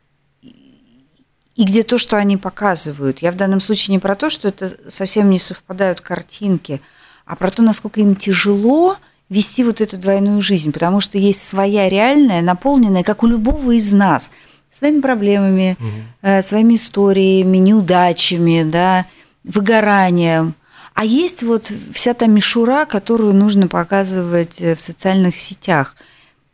и 0.42 1.64
где 1.64 1.82
то, 1.82 1.98
что 1.98 2.16
они 2.16 2.36
показывают. 2.36 3.20
Я 3.20 3.32
в 3.32 3.36
данном 3.36 3.60
случае 3.60 3.92
не 3.92 3.98
про 3.98 4.14
то, 4.14 4.30
что 4.30 4.48
это 4.48 4.76
совсем 4.88 5.30
не 5.30 5.38
совпадают 5.38 6.00
картинки, 6.00 6.80
а 7.28 7.36
про 7.36 7.50
то, 7.50 7.62
насколько 7.62 8.00
им 8.00 8.16
тяжело 8.16 8.96
вести 9.28 9.62
вот 9.62 9.80
эту 9.80 9.98
двойную 9.98 10.40
жизнь, 10.40 10.72
потому 10.72 11.00
что 11.00 11.18
есть 11.18 11.46
своя 11.46 11.88
реальная, 11.88 12.40
наполненная, 12.42 13.02
как 13.02 13.22
у 13.22 13.26
любого 13.26 13.72
из 13.72 13.92
нас, 13.92 14.30
своими 14.72 15.00
проблемами, 15.00 15.76
угу. 15.78 16.42
своими 16.42 16.74
историями, 16.74 17.58
неудачами, 17.58 18.64
да, 18.64 19.06
выгоранием– 19.44 20.54
а 20.98 21.04
есть 21.04 21.44
вот 21.44 21.72
вся 21.92 22.12
та 22.12 22.26
мишура, 22.26 22.84
которую 22.84 23.32
нужно 23.32 23.68
показывать 23.68 24.60
э, 24.60 24.74
в 24.74 24.80
социальных 24.80 25.36
сетях. 25.36 25.94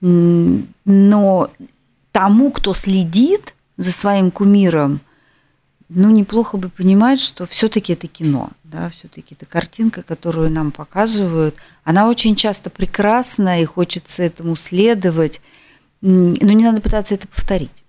Но 0.02 1.50
тому, 2.12 2.50
кто 2.50 2.74
следит 2.74 3.54
за 3.78 3.90
своим 3.90 4.30
кумиром, 4.30 5.00
ну, 5.88 6.10
неплохо 6.10 6.56
бы 6.56 6.68
понимать, 6.70 7.20
что 7.20 7.44
все-таки 7.46 7.92
это 7.92 8.08
кино, 8.08 8.50
да, 8.64 8.90
все-таки 8.90 9.34
это 9.34 9.46
картинка, 9.46 10.02
которую 10.02 10.50
нам 10.50 10.72
показывают. 10.72 11.56
Она 11.84 12.08
очень 12.08 12.36
часто 12.36 12.70
прекрасна, 12.70 13.60
и 13.60 13.64
хочется 13.64 14.22
этому 14.22 14.56
следовать, 14.56 15.40
но 16.00 16.52
не 16.52 16.64
надо 16.64 16.80
пытаться 16.80 17.14
это 17.14 17.28
повторить. 17.28 17.83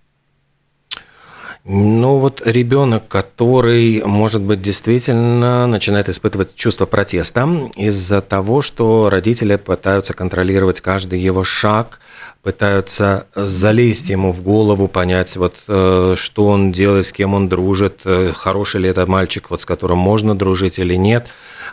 Ну 1.67 2.17
вот 2.17 2.43
ребенок, 2.45 3.07
который, 3.07 4.03
может 4.05 4.43
быть, 4.43 4.61
действительно 4.61 5.65
начинает 5.65 6.09
испытывать 6.09 6.53
чувство 6.53 6.85
протеста 6.85 7.71
из-за 7.75 8.21
того, 8.21 8.61
что 8.61 9.09
родители 9.09 9.55
пытаются 9.55 10.13
контролировать 10.13 10.79
каждый 10.81 11.17
его 11.17 11.43
шаг, 11.43 11.99
пытаются 12.43 13.25
залезть 13.33 14.11
ему 14.11 14.31
в 14.31 14.43
голову, 14.43 14.87
понять, 14.87 15.35
вот, 15.37 15.55
э, 15.67 16.13
что 16.15 16.45
он 16.45 16.71
делает, 16.71 17.07
с 17.07 17.11
кем 17.11 17.33
он 17.33 17.49
дружит, 17.49 18.01
э, 18.05 18.31
хороший 18.31 18.81
ли 18.81 18.89
это 18.89 19.07
мальчик, 19.07 19.49
вот, 19.49 19.61
с 19.61 19.65
которым 19.65 19.97
можно 19.97 20.35
дружить 20.35 20.77
или 20.77 20.93
нет. 20.93 21.25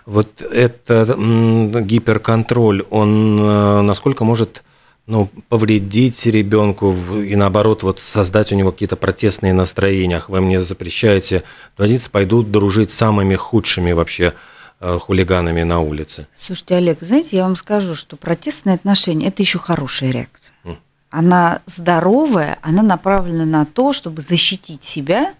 Вот 0.06 0.40
этот 0.40 1.18
гиперконтроль, 1.18 2.86
он 2.88 3.38
э, 3.38 3.82
насколько 3.82 4.24
может 4.24 4.62
ну, 5.06 5.28
повредить 5.48 6.24
ребенку 6.26 6.94
и 7.14 7.34
наоборот 7.34 7.82
вот 7.82 7.98
создать 7.98 8.52
у 8.52 8.56
него 8.56 8.70
какие-то 8.70 8.96
протестные 8.96 9.52
настроения. 9.52 10.22
Вы 10.28 10.40
мне 10.40 10.60
запрещаете 10.60 11.42
водиться, 11.76 12.08
пойду 12.10 12.42
дружить 12.42 12.92
с 12.92 12.96
самыми 12.96 13.34
худшими 13.34 13.92
вообще 13.92 14.34
э, 14.80 14.98
хулиганами 15.00 15.64
на 15.64 15.80
улице. 15.80 16.28
Слушайте, 16.38 16.76
Олег, 16.76 16.98
знаете, 17.00 17.36
я 17.36 17.42
вам 17.42 17.56
скажу, 17.56 17.94
что 17.94 18.16
протестное 18.16 18.74
отношение– 18.74 19.28
это 19.30 19.42
еще 19.42 19.58
хорошая 19.58 20.12
реакция. 20.12 20.54
Mm. 20.64 20.76
Она 21.10 21.60
здоровая, 21.66 22.58
она 22.62 22.82
направлена 22.82 23.44
на 23.44 23.66
то, 23.66 23.92
чтобы 23.92 24.22
защитить 24.22 24.84
себя 24.84 25.34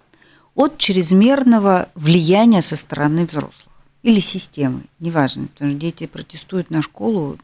от 0.55 0.77
чрезмерного 0.77 1.89
влияния 1.95 2.61
со 2.61 2.77
стороны 2.77 3.25
взрослых 3.25 3.69
или 4.03 4.21
системы, 4.21 4.83
неважно, 4.99 5.47
потому 5.47 5.71
что 5.71 5.81
дети 5.81 6.07
протестуют 6.07 6.71
на 6.71 6.83
школу 6.83 7.39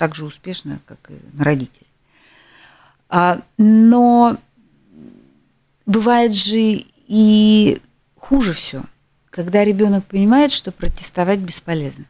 так 0.00 0.14
же 0.14 0.24
успешно, 0.24 0.80
как 0.86 1.10
и 1.10 1.14
на 1.34 1.44
родителей. 1.44 1.86
А, 3.10 3.42
но 3.58 4.38
бывает 5.84 6.32
же 6.32 6.86
и 7.06 7.82
хуже 8.16 8.54
все, 8.54 8.82
когда 9.28 9.62
ребенок 9.62 10.06
понимает, 10.06 10.52
что 10.52 10.72
протестовать 10.72 11.40
бесполезно, 11.40 12.06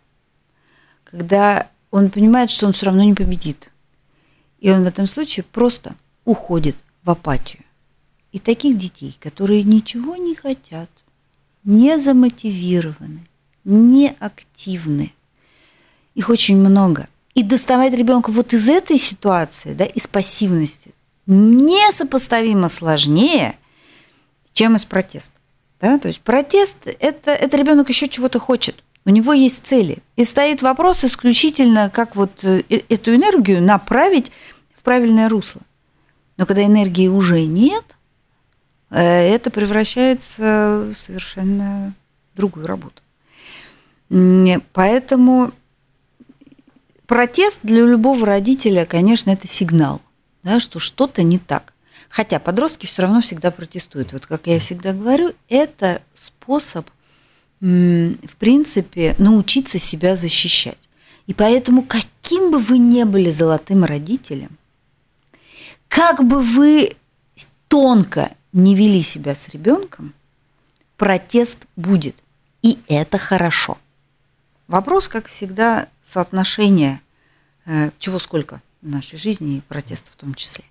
когда 1.03 1.69
он 1.91 2.11
понимает, 2.11 2.53
что 2.53 2.69
он 2.69 2.75
все 2.75 2.87
равно 2.87 3.03
не 3.03 3.15
победит, 3.15 3.73
и 4.61 4.71
он 4.71 4.85
в 4.85 4.87
этом 4.87 5.09
случае 5.09 5.43
просто 5.43 5.97
уходит 6.25 6.77
в 7.03 7.11
апатию. 7.11 7.65
И 8.31 8.39
таких 8.39 8.79
детей, 8.79 9.17
которые 9.19 9.65
ничего 9.65 10.15
не 10.15 10.37
хотят, 10.37 10.91
не 11.65 11.99
замотивированы, 11.99 13.27
не 13.65 14.15
активны, 14.21 15.13
их 16.15 16.29
очень 16.29 16.57
много– 16.57 17.09
и 17.41 17.43
доставать 17.43 17.95
ребенка 17.95 18.31
вот 18.31 18.53
из 18.53 18.69
этой 18.69 18.99
ситуации, 18.99 19.73
да, 19.73 19.87
из 19.87 20.07
пассивности, 20.07 20.93
несопоставимо 21.27 22.69
сложнее, 22.69 23.57
чем 24.53 24.77
из 24.77 24.85
протеста. 24.85 25.33
Да? 25.81 25.99
То 25.99 26.09
есть 26.09 26.21
протест 26.21 26.77
это, 26.85 27.31
это 27.31 27.57
ребенок 27.57 27.89
еще 27.89 28.11
чего-то 28.11 28.39
хочет. 28.39 28.85
У 29.07 29.11
него 29.11 29.33
есть 29.33 29.67
цели. 29.67 30.01
И 30.17 30.25
стоит 30.25 30.61
вопрос 30.61 31.03
исключительно, 31.03 31.89
как 31.89 32.15
вот 32.15 32.45
э, 32.45 32.63
эту 32.69 33.15
энергию 33.15 33.63
направить 33.63 34.31
в 34.77 34.83
правильное 34.83 35.31
русло. 35.31 35.63
Но 36.37 36.45
когда 36.45 36.63
энергии 36.67 37.09
уже 37.09 37.47
нет, 37.47 37.97
э, 38.91 39.01
это 39.01 39.49
превращается 39.51 40.93
в 40.93 40.95
совершенно 40.95 41.95
другую 42.37 42.67
работу. 42.67 43.01
Поэтому 44.75 45.53
протест 47.11 47.59
для 47.65 47.81
любого 47.81 48.25
родителя, 48.25 48.87
конечно, 48.87 49.31
это 49.31 49.49
сигнал, 49.49 50.01
да, 50.45 50.61
что 50.61 50.79
что-то 50.79 51.25
не 51.25 51.41
так. 51.41 51.73
Хотя 52.09 52.39
подростки 52.39 52.87
все 52.87 53.03
равно 53.03 53.21
всегда 53.21 53.51
протестуют. 53.51 54.13
Вот 54.13 54.27
как 54.27 54.47
я 54.47 54.61
всегда 54.61 54.93
говорю, 54.93 55.33
это 55.49 56.03
способ, 56.15 56.89
в 57.61 58.37
принципе, 58.39 59.17
научиться 59.19 59.77
себя 59.77 60.15
защищать. 60.15 60.79
И 61.27 61.35
поэтому, 61.35 61.83
каким 61.83 62.53
бы 62.53 62.59
вы 62.59 62.79
ни 62.79 63.03
были 63.03 63.31
золотым 63.31 63.85
родителем, 63.85 64.57
как 65.89 66.23
бы 66.23 66.41
вы 66.41 66.95
тонко 67.67 68.37
не 68.53 68.77
вели 68.77 69.03
себя 69.03 69.35
с 69.35 69.49
ребенком, 69.49 70.15
протест 70.97 71.59
будет. 71.75 72.15
И 72.63 72.79
это 72.87 73.19
хорошо. 73.19 73.79
Вопрос, 74.71 75.09
как 75.09 75.27
всегда, 75.27 75.89
соотношение 76.01 77.01
э, 77.67 77.91
чего 77.99 78.21
сколько 78.21 78.63
в 78.83 78.89
нашей 78.89 79.19
жизни 79.19 79.57
и 79.57 79.61
протеста 79.63 80.13
в 80.13 80.15
том 80.15 80.35
числе. 80.35 80.63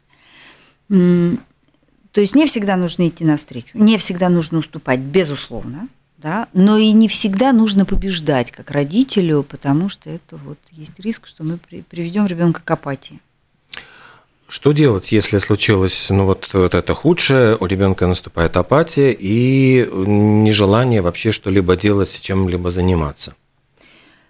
То 0.88 2.22
есть 2.22 2.34
не 2.34 2.48
всегда 2.48 2.77
нужно 2.77 3.10
идти 3.10 3.25
навстречу, 3.25 3.77
не 3.77 3.98
всегда 3.98 4.29
нужно 4.29 4.60
уступать, 4.60 5.01
безусловно, 5.01 5.89
да, 6.18 6.48
но 6.53 6.77
и 6.77 6.94
не 6.94 7.10
всегда 7.10 7.51
нужно 7.51 7.86
побеждать 7.86 8.51
как 8.51 8.72
родителю, 8.72 9.44
потому 9.44 9.89
что 9.89 10.10
это 10.10 10.38
вот 10.38 10.58
есть 10.72 10.98
риск, 10.98 11.27
что 11.27 11.44
мы 11.44 11.58
приведем 11.58 12.25
ребенка 12.25 12.62
к 12.63 12.72
апатии. 12.72 13.20
Что 14.48 14.72
делать, 14.72 15.12
если 15.12 15.39
случилось, 15.39 16.10
ну 16.10 16.24
вот, 16.24 16.50
вот 16.53 16.74
это 16.74 16.94
худшее, 16.94 17.58
у 17.60 17.65
ребенка 17.65 18.08
наступает 18.08 18.56
апатия 18.56 19.12
и 19.12 19.86
нежелание 19.91 21.01
вообще 21.01 21.34
что-либо 21.34 21.75
делать, 21.75 22.22
чем-либо 22.22 22.72
заниматься? 22.72 23.36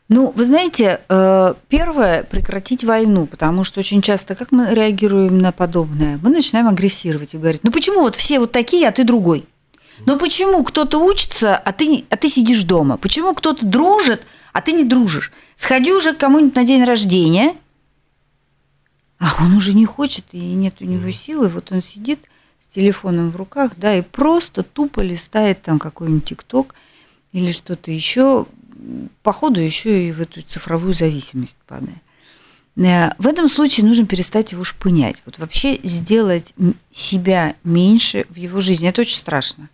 Ну, 0.10 0.34
вы 0.36 0.46
знаете, 0.46 1.02
э, 1.08 1.54
первое– 1.68 2.24
прекратить 2.32 2.84
войну, 2.84 3.28
потому 3.28 3.64
что 3.64 3.80
очень 3.80 4.02
часто, 4.02 4.34
как 4.34 4.52
мы 4.52 4.74
реагируем 4.74 5.38
на 5.38 5.52
подобное? 5.52 6.20
Мы 6.24 6.32
начинаем 6.32 6.68
агрессировать 6.68 7.36
и 7.36 7.38
говорить, 7.38 7.64
ну 7.64 7.72
почему 7.72 8.02
вот 8.02 8.16
все 8.16 8.40
вот 8.40 8.52
такие, 8.52 8.88
а 8.88 8.92
ты 8.92 9.04
другой? 9.04 9.46
Ну 10.08 10.18
почему 10.18 10.64
кто-то 10.64 10.98
учится, 10.98 11.56
а 11.56 11.72
ты, 11.74 12.06
а 12.10 12.18
ты 12.18 12.28
сидишь 12.28 12.64
дома? 12.64 12.98
Почему 12.98 13.36
кто-то 13.36 13.64
дружит, 13.64 14.26
а 14.52 14.62
ты 14.62 14.72
не 14.72 14.84
дружишь? 14.84 15.32
Сходи 15.56 15.94
уже 15.94 16.14
к 16.14 16.18
кому-нибудь 16.18 16.56
на 16.56 16.64
день 16.64 16.84
рождения, 16.84 17.54
а 19.20 19.28
он 19.44 19.54
уже 19.54 19.74
не 19.74 19.86
хочет, 19.86 20.26
и 20.32 20.40
нет 20.40 20.78
у 20.80 20.86
него 20.86 21.12
силы, 21.12 21.50
вот 21.50 21.72
он 21.72 21.84
сидит 21.84 22.22
с 22.58 22.66
телефоном 22.66 23.30
в 23.30 23.36
руках, 23.36 23.74
да, 23.78 23.96
и 23.96 24.02
просто 24.02 24.64
тупо 24.64 25.02
листает 25.02 25.62
там 25.62 25.78
какой-нибудь 25.78 26.26
ТикТок 26.26 26.74
или 27.32 27.52
что-то 27.52 27.92
еще, 27.92 28.48
походу 29.24 29.60
еще 29.60 30.08
и 30.08 30.12
в 30.12 30.22
эту 30.22 30.42
цифровую 30.42 30.94
зависимость 30.94 31.58
падает. 31.68 31.98
Э, 32.78 33.14
в 33.18 33.28
этом 33.28 33.50
случае 33.50 33.86
нужно 33.86 34.06
перестать 34.06 34.52
его 34.52 34.64
шпынять. 34.64 35.22
Вот 35.26 35.38
вообще 35.40 35.80
сделать 35.84 36.54
себя 36.92 37.56
меньше 37.64 38.26
в 38.30 38.36
его 38.36 38.60
жизни. 38.60 38.90
Это 38.90 39.02
очень 39.02 39.18
страшно. 39.18 39.70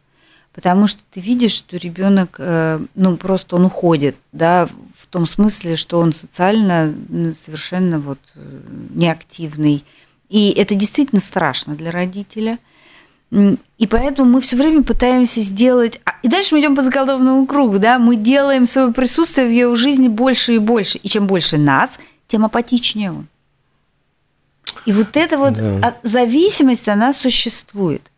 Потому 0.54 0.88
что 0.88 1.02
ты 1.12 1.20
видишь, 1.20 1.52
что 1.52 1.78
ребенок, 1.78 2.38
э, 2.40 2.80
ну, 2.96 3.18
просто 3.18 3.58
он 3.58 3.66
уходит, 3.66 4.16
да, 4.32 4.70
в 4.98 5.08
том 5.08 5.28
смысле, 5.28 5.76
что 5.76 6.00
он 6.00 6.14
социально 6.14 6.94
совершенно 7.40 8.00
вот 8.00 8.20
э, 8.36 8.62
неактивный. 8.94 9.84
И 10.30 10.52
это 10.52 10.76
действительно 10.76 11.22
страшно 11.22 11.76
для 11.76 11.92
родителя– 11.92 12.60
и 13.78 13.88
поэтому 13.88 14.30
мы 14.30 14.42
все 14.42 14.56
время 14.56 14.84
пытаемся 14.84 15.42
сделать... 15.42 16.00
А, 16.06 16.14
и 16.24 16.30
дальше 16.30 16.56
мы 16.56 16.62
идем 16.62 16.76
по 16.76 16.82
заколдованному 16.82 17.46
кругу, 17.46 17.80
да, 17.80 18.00
мы 18.00 18.16
делаем 18.16 18.66
свое 18.66 18.94
присутствие 18.94 19.48
в 19.48 19.52
его 19.52 19.76
жизни 19.76 20.08
больше 20.08 20.56
и 20.56 20.58
больше. 20.58 21.00
И 21.00 21.10
чем 21.10 21.28
больше 21.28 21.58
нас, 21.58 22.00
тем 22.28 22.46
апатичнее 22.46 23.12
он. 23.12 23.28
И 24.86 24.94
вот 24.94 25.18
эта 25.18 25.38
вот 25.38 25.56
да. 25.56 25.98
зависимость, 26.04 26.88
она 26.88 27.14
существует. 27.14 28.10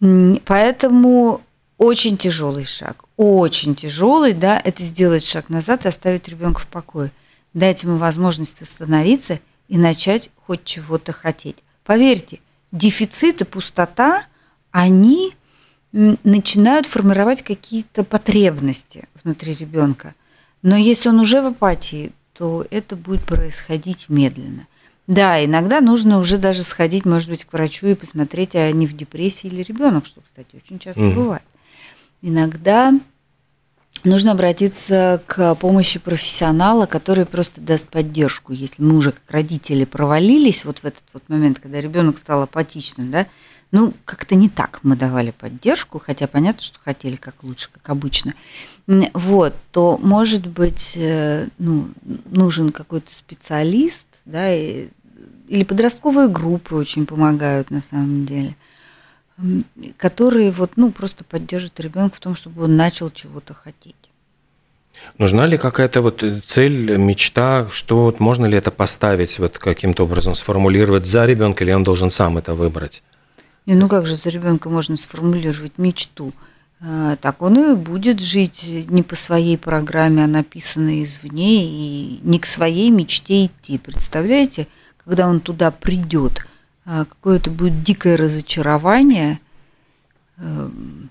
Поэтому 0.00 1.42
очень 1.78 2.16
тяжелый 2.16 2.64
шаг, 2.64 3.04
очень 3.16 3.76
тяжелый, 3.76 4.32
да, 4.32 4.60
это 4.62 4.82
сделать 4.82 5.24
шаг 5.24 5.48
назад 5.48 5.84
и 5.84 5.88
оставить 5.88 6.28
ребенка 6.28 6.60
в 6.60 6.66
покое. 6.66 7.12
Дать 7.54 7.84
ему 7.84 7.98
возможность 7.98 8.60
восстановиться 8.60 9.38
и 9.68 9.78
начать 9.78 10.30
хоть 10.46 10.64
чего-то 10.64 11.12
хотеть. 11.12 11.58
Поверьте, 11.84 12.40
дефицит 12.72 13.42
и 13.42 13.44
пустота 13.44 14.24
они 14.70 15.34
начинают 15.92 16.86
формировать 16.86 17.42
какие-то 17.42 18.04
потребности 18.04 19.08
внутри 19.22 19.54
ребенка. 19.54 20.14
Но 20.62 20.76
если 20.76 21.08
он 21.08 21.18
уже 21.20 21.42
в 21.42 21.46
апатии, 21.46 22.12
то 22.32 22.66
это 22.70 22.96
будет 22.96 23.22
происходить 23.24 24.08
медленно. 24.08 24.66
Да, 25.06 25.44
иногда 25.44 25.80
нужно 25.80 26.18
уже 26.18 26.38
даже 26.38 26.62
сходить, 26.62 27.04
может 27.04 27.28
быть, 27.28 27.44
к 27.44 27.52
врачу 27.52 27.88
и 27.88 27.94
посмотреть, 27.94 28.54
а 28.54 28.70
не 28.70 28.86
в 28.86 28.96
депрессии 28.96 29.48
или 29.48 29.62
ребенок, 29.62 30.06
что, 30.06 30.20
кстати, 30.20 30.48
очень 30.54 30.78
часто 30.78 31.00
mm. 31.00 31.14
бывает. 31.14 31.42
Иногда 32.22 32.94
нужно 34.04 34.32
обратиться 34.32 35.20
к 35.26 35.56
помощи 35.56 35.98
профессионала, 35.98 36.86
который 36.86 37.26
просто 37.26 37.60
даст 37.60 37.88
поддержку. 37.88 38.52
Если 38.52 38.82
мы 38.82 38.96
уже 38.96 39.12
как 39.12 39.28
родители 39.28 39.84
провалились 39.84 40.64
вот 40.64 40.78
в 40.78 40.84
этот 40.84 41.04
вот 41.12 41.28
момент, 41.28 41.58
когда 41.58 41.80
ребенок 41.80 42.18
стал 42.18 42.42
апатичным, 42.42 43.10
да, 43.10 43.26
ну, 43.72 43.94
как-то 44.04 44.34
не 44.34 44.48
так 44.48 44.80
мы 44.82 44.96
давали 44.96 45.30
поддержку, 45.30 45.98
хотя 45.98 46.26
понятно, 46.26 46.62
что 46.62 46.78
хотели 46.80 47.16
как 47.16 47.42
лучше, 47.42 47.68
как 47.72 47.88
обычно. 47.90 48.34
Вот, 48.86 49.54
то, 49.70 49.98
может 49.98 50.46
быть, 50.46 50.94
э, 50.96 51.46
ну, 51.58 51.88
нужен 52.26 52.72
какой-то 52.72 53.14
специалист, 53.14 54.06
да, 54.24 54.52
и, 54.52 54.88
или 55.48 55.62
подростковые 55.62 56.28
группы 56.28 56.74
очень 56.74 57.06
помогают 57.06 57.70
на 57.70 57.80
самом 57.80 58.26
деле, 58.26 58.56
которые 59.96 60.50
вот, 60.50 60.72
ну, 60.76 60.90
просто 60.90 61.22
поддержат 61.22 61.78
ребенка 61.78 62.16
в 62.16 62.20
том, 62.20 62.34
чтобы 62.34 62.64
он 62.64 62.76
начал 62.76 63.10
чего-то 63.10 63.54
хотеть. 63.54 63.94
Нужна 65.18 65.46
ли 65.46 65.56
какая-то 65.56 66.02
вот 66.02 66.24
цель, 66.44 66.96
мечта, 66.96 67.68
что 67.70 68.04
вот 68.04 68.20
можно 68.20 68.46
ли 68.46 68.58
это 68.58 68.70
поставить, 68.70 69.38
вот 69.38 69.58
каким-то 69.58 70.04
образом 70.04 70.34
сформулировать 70.34 71.06
за 71.06 71.24
ребенка, 71.24 71.64
или 71.64 71.72
он 71.72 71.84
должен 71.84 72.10
сам 72.10 72.36
это 72.36 72.54
выбрать? 72.54 73.02
И 73.66 73.74
ну 73.74 73.88
как 73.88 74.06
же 74.06 74.14
за 74.16 74.30
ребенка 74.30 74.68
можно 74.68 74.96
сформулировать 74.96 75.78
мечту? 75.78 76.32
А, 76.80 77.16
так 77.16 77.42
он 77.42 77.72
и 77.72 77.76
будет 77.76 78.20
жить 78.20 78.62
не 78.64 79.02
по 79.02 79.14
своей 79.14 79.58
программе, 79.58 80.24
а 80.24 80.26
написанной 80.26 81.04
извне, 81.04 81.66
и 81.66 82.20
не 82.22 82.38
к 82.38 82.46
своей 82.46 82.90
мечте 82.90 83.46
идти. 83.46 83.78
Представляете, 83.78 84.66
когда 85.04 85.28
он 85.28 85.40
туда 85.40 85.70
придет, 85.70 86.46
а, 86.86 87.04
какое-то 87.04 87.50
будет 87.50 87.82
дикое 87.82 88.16
разочарование. 88.16 89.40
Эм, 90.38 91.10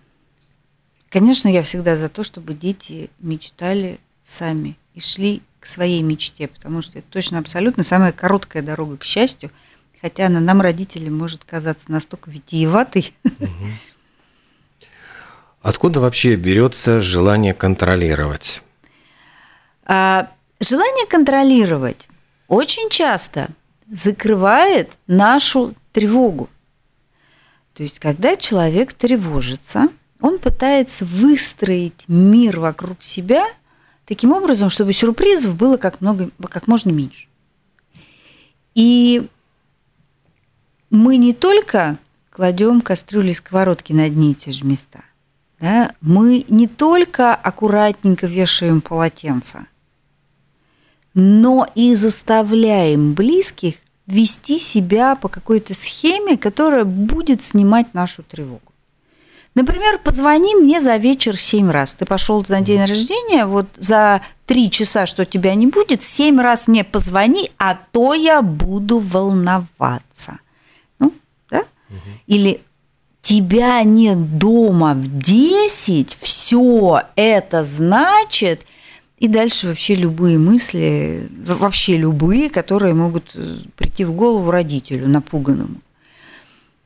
конечно, 1.10 1.48
я 1.48 1.62
всегда 1.62 1.96
за 1.96 2.10
то, 2.10 2.24
чтобы 2.24 2.56
дети 2.56 3.12
мечтали 3.20 4.00
сами 4.24 4.76
и 4.96 5.00
шли 5.00 5.44
к 5.60 5.68
своей 5.68 6.02
мечте, 6.02 6.48
потому 6.48 6.82
что 6.82 6.98
это 6.98 7.08
точно 7.12 7.38
абсолютно 7.38 7.84
самая 7.84 8.12
короткая 8.12 8.64
дорога 8.64 8.98
к 8.98 9.04
счастью– 9.04 9.52
Хотя 10.02 10.28
она 10.28 10.40
нам, 10.40 10.62
родителям, 10.62 11.18
может 11.18 11.44
казаться 11.44 11.92
настолько 11.92 12.32
витиеватой. 12.32 13.14
Откуда 15.62 16.00
вообще 16.00 16.36
берется 16.36 17.02
желание 17.02 17.54
контролировать? 17.54 18.62
А, 19.84 20.30
желание 20.62 21.06
контролировать 21.08 22.08
очень 22.48 22.90
часто 22.90 23.50
закрывает 23.92 24.92
нашу 25.08 25.74
тревогу. 25.92 26.50
То 27.74 27.84
есть, 27.84 28.00
когда 28.00 28.36
человек 28.38 28.94
тревожится, 28.94 29.90
он 30.22 30.40
пытается 30.40 31.06
выстроить 31.06 32.06
мир 32.08 32.60
вокруг 32.60 33.04
себя 33.04 33.46
таким 34.06 34.32
образом, 34.32 34.70
чтобы 34.70 34.94
сюрпризов 34.94 35.56
было 35.56 35.78
как, 35.78 36.02
много, 36.02 36.30
как 36.50 36.68
можно 36.68 36.90
меньше. 36.92 37.28
И 38.76 39.28
мы 40.90 41.18
не 41.18 41.34
только 41.34 41.98
кладем 42.30 42.82
кастрюли 42.82 43.32
и 43.32 43.34
сковородки 43.34 43.94
на 43.94 44.04
одни 44.04 44.32
и 44.32 44.36
те 44.36 44.52
же 44.52 44.66
места, 44.66 45.04
да? 45.60 45.94
мы 46.02 46.46
не 46.50 46.68
только 46.68 47.36
аккуратненько 47.36 48.28
вешаем 48.28 48.82
полотенца, 48.82 49.68
но 51.14 51.68
и 51.76 51.96
заставляем 51.96 53.14
близких 53.14 53.76
вести 54.08 54.58
себя 54.58 55.16
по 55.16 55.28
какой-то 55.28 55.74
схеме, 55.74 56.38
которая 56.38 56.86
будет 56.86 57.44
снимать 57.44 57.94
нашу 57.94 58.24
тревогу. 58.24 58.62
Например, 59.56 60.00
позвони 60.00 60.56
мне 60.56 60.80
за 60.80 60.96
вечер 60.98 61.38
семь 61.38 61.70
раз. 61.70 61.94
Ты 61.94 62.06
пошел 62.06 62.46
на 62.48 62.62
день 62.62 62.86
рождения, 62.86 63.46
вот 63.46 63.68
за 63.78 64.22
три 64.46 64.72
часа, 64.72 65.06
что 65.06 65.26
тебя 65.26 65.54
не 65.56 65.68
будет, 65.68 66.02
семь 66.04 66.40
раз 66.40 66.68
мне 66.68 66.84
позвони, 66.84 67.52
а 67.58 67.78
то 67.92 68.14
я 68.14 68.42
буду 68.42 69.00
волноваться. 69.00 70.40
Или 72.28 72.62
тебя 73.22 73.84
нет 73.84 74.38
дома 74.38 74.94
в 74.94 75.20
10, 75.20 76.14
все 76.14 77.04
это 77.16 77.64
значит, 77.64 78.66
и 79.18 79.28
дальше 79.28 79.68
вообще 79.68 79.96
любые 79.96 80.38
мысли, 80.38 81.30
вообще 81.46 81.98
любые, 81.98 82.50
которые 82.50 82.94
могут 82.94 83.32
э, 83.36 83.58
прийти 83.76 84.06
в 84.06 84.14
голову 84.14 84.50
родителю 84.50 85.10
напуганному. 85.10 85.82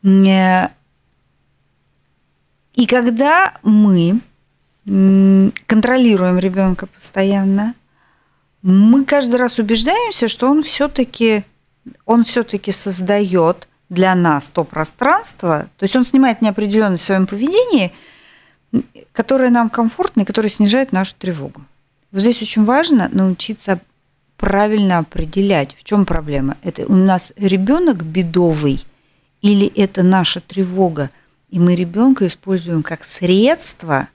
Э, 0.03 0.69
и 2.75 2.85
когда 2.87 3.53
мы 3.61 4.19
контролируем 4.85 6.39
ребенка 6.39 6.87
постоянно, 6.87 7.75
мы 8.63 9.05
каждый 9.05 9.35
раз 9.35 9.59
убеждаемся, 9.59 10.27
что 10.27 10.49
он 10.49 10.63
все-таки 10.63 11.43
он 12.05 12.23
все-таки 12.23 12.71
создает 12.71 13.67
для 13.93 14.15
нас 14.15 14.49
то 14.49 14.63
пространство, 14.63 15.67
то 15.77 15.83
есть 15.83 15.95
он 15.95 16.05
снимает 16.05 16.41
неопределенность 16.41 17.03
в 17.03 17.05
своем 17.05 17.27
поведении, 17.27 17.93
которое 19.11 19.49
нам 19.49 19.69
комфортно 19.69 20.21
и 20.21 20.25
которое 20.25 20.49
снижает 20.49 20.91
нашу 20.91 21.15
тревогу. 21.15 21.61
Вот 22.11 22.21
здесь 22.21 22.41
очень 22.41 22.65
важно 22.65 23.09
научиться 23.11 23.79
правильно 24.37 24.99
определять, 24.99 25.75
в 25.77 25.83
чем 25.83 26.05
проблема. 26.05 26.57
Это 26.63 26.85
у 26.85 26.95
нас 26.95 27.31
ребенок 27.37 28.03
бедовый 28.03 28.83
или 29.41 29.67
это 29.67 30.03
наша 30.03 30.41
тревога, 30.41 31.09
и 31.49 31.59
мы 31.59 31.75
ребенка 31.75 32.27
используем 32.27 32.83
как 32.83 33.03
средство 33.03 34.07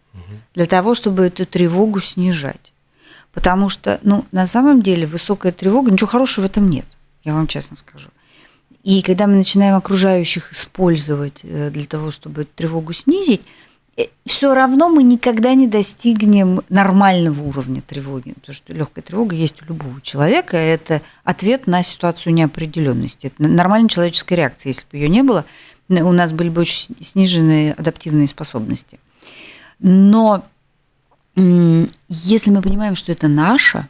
для 0.55 0.67
того, 0.67 0.95
чтобы 0.95 1.25
эту 1.27 1.47
тревогу 1.47 2.01
снижать. 2.01 2.73
Потому 3.33 3.69
что, 3.69 4.01
ну, 4.03 4.25
на 4.33 4.47
самом 4.47 4.83
деле 4.83 5.07
высокая 5.07 5.53
тревога, 5.53 5.93
ничего 5.93 6.09
хорошего 6.09 6.47
в 6.47 6.51
этом 6.51 6.69
нет, 6.69 6.87
я 7.25 7.35
вам 7.35 7.47
честно 7.47 7.77
скажу. 7.77 8.09
И 8.85 9.03
когда 9.03 9.27
мы 9.27 9.35
начинаем 9.35 9.75
окружающих 9.75 10.53
использовать 10.53 11.41
э, 11.43 11.71
для 11.71 11.85
того, 11.85 12.11
чтобы 12.11 12.45
тревогу 12.45 12.93
снизить, 12.93 13.43
э, 13.97 14.05
все 14.25 14.55
равно 14.55 14.88
мы 14.88 15.03
никогда 15.03 15.55
не 15.55 15.67
достигнем 15.67 16.62
нормального 16.69 17.43
уровня 17.43 17.83
тревоги, 17.83 18.33
потому 18.35 18.55
что 18.55 18.73
легкая 18.73 19.03
тревога 19.03 19.35
есть 19.35 19.61
у 19.62 19.67
любого 19.67 20.01
человека, 20.01 20.57
это 20.57 21.03
ответ 21.25 21.67
на 21.67 21.83
ситуацию 21.83 22.35
неопределенности. 22.35 23.27
Это 23.27 23.43
нормальная 23.43 23.88
человеческая 23.88 24.37
реакция. 24.37 24.71
Если 24.71 24.87
бы 24.91 24.97
ее 24.97 25.09
не 25.09 25.23
было, 25.23 25.45
у 25.88 26.12
нас 26.12 26.33
были 26.33 26.49
бы 26.49 26.61
очень 26.61 26.95
сниженные 27.01 27.73
адаптивные 27.73 28.29
способности. 28.29 29.01
Но 29.81 30.45
если 31.35 32.51
мы 32.51 32.62
понимаем, 32.62 32.95
что 32.95 33.12
это 33.12 33.29
наше, 33.29 33.88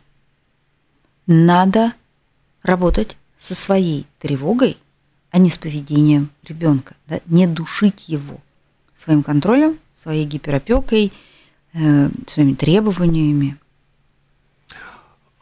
надо 1.26 1.92
работать 2.62 3.16
со 3.38 3.54
своей 3.54 4.06
тревогой, 4.18 4.76
а 5.30 5.38
не 5.38 5.48
с 5.48 5.56
поведением 5.56 6.28
ребенка. 6.46 6.94
Да? 7.06 7.20
Не 7.26 7.46
душить 7.46 8.08
его 8.08 8.40
своим 8.94 9.22
контролем, 9.22 9.78
своей 9.94 10.26
гиперопекой, 10.26 11.12
э, 11.72 12.08
своими 12.26 12.54
требованиями. 12.54 13.56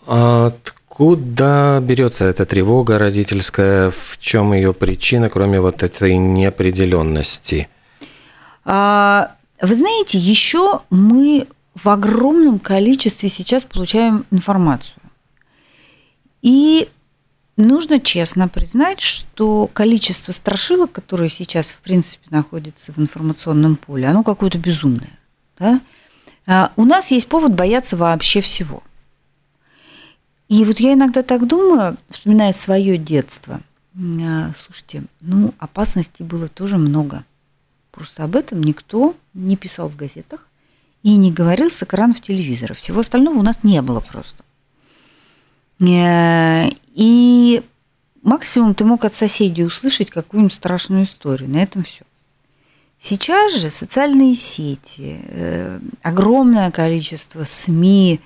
Откуда 0.06 1.82
берется 1.82 2.26
эта 2.26 2.44
тревога 2.44 2.98
родительская? 2.98 3.90
В 3.90 4.18
чем 4.20 4.52
ее 4.52 4.74
причина, 4.74 5.30
кроме 5.30 5.60
вот 5.60 5.82
этой 5.82 6.16
неопределенности? 6.16 7.68
А, 8.64 9.32
вы 9.60 9.74
знаете, 9.74 10.18
еще 10.18 10.82
мы 10.90 11.48
в 11.74 11.88
огромном 11.88 12.58
количестве 12.58 13.28
сейчас 13.28 13.64
получаем 13.64 14.26
информацию. 14.30 15.00
И 16.42 16.88
нужно 17.56 18.00
честно 18.00 18.48
признать, 18.48 19.00
что 19.00 19.68
количество 19.72 20.32
страшилок, 20.32 20.92
которые 20.92 21.30
сейчас, 21.30 21.70
в 21.70 21.80
принципе, 21.80 22.26
находятся 22.30 22.92
в 22.92 22.98
информационном 22.98 23.76
поле, 23.76 24.06
оно 24.06 24.22
какое-то 24.22 24.58
безумное. 24.58 25.18
Да? 25.58 25.80
А 26.46 26.72
у 26.76 26.84
нас 26.84 27.10
есть 27.10 27.28
повод 27.28 27.54
бояться 27.54 27.96
вообще 27.96 28.40
всего. 28.40 28.82
И 30.48 30.64
вот 30.64 30.78
я 30.78 30.92
иногда 30.92 31.22
так 31.22 31.46
думаю, 31.46 31.96
вспоминая 32.08 32.52
свое 32.52 32.98
детство, 32.98 33.60
а, 33.96 34.52
слушайте, 34.54 35.04
ну, 35.20 35.54
опасностей 35.58 36.24
было 36.24 36.48
тоже 36.48 36.76
много. 36.76 37.24
Просто 37.90 38.24
об 38.24 38.36
этом 38.36 38.62
никто 38.62 39.16
не 39.32 39.56
писал 39.56 39.88
в 39.88 39.96
газетах 39.96 40.46
и 41.02 41.16
не 41.16 41.32
говорил 41.32 41.70
с 41.70 41.82
экранов 41.82 42.20
телевизора. 42.20 42.74
Всего 42.74 43.00
остального 43.00 43.38
у 43.38 43.42
нас 43.42 43.64
не 43.64 43.80
было 43.80 44.00
просто. 44.00 44.44
Э, 45.80 46.68
и 46.94 47.62
максимум 48.22 48.74
ты 48.74 48.84
мог 48.84 49.04
от 49.04 49.14
соседей 49.14 49.64
услышать 49.64 50.10
какую-нибудь 50.10 50.54
страшную 50.54 51.04
историю. 51.04 51.50
На 51.50 51.62
этом 51.62 51.84
все. 51.84 52.04
Сейчас 52.98 53.54
же 53.54 53.70
социальные 53.70 54.34
сети, 54.34 55.20
э, 55.28 55.78
огромное 56.02 56.70
количество 56.70 57.44
СМИ, 57.44 58.20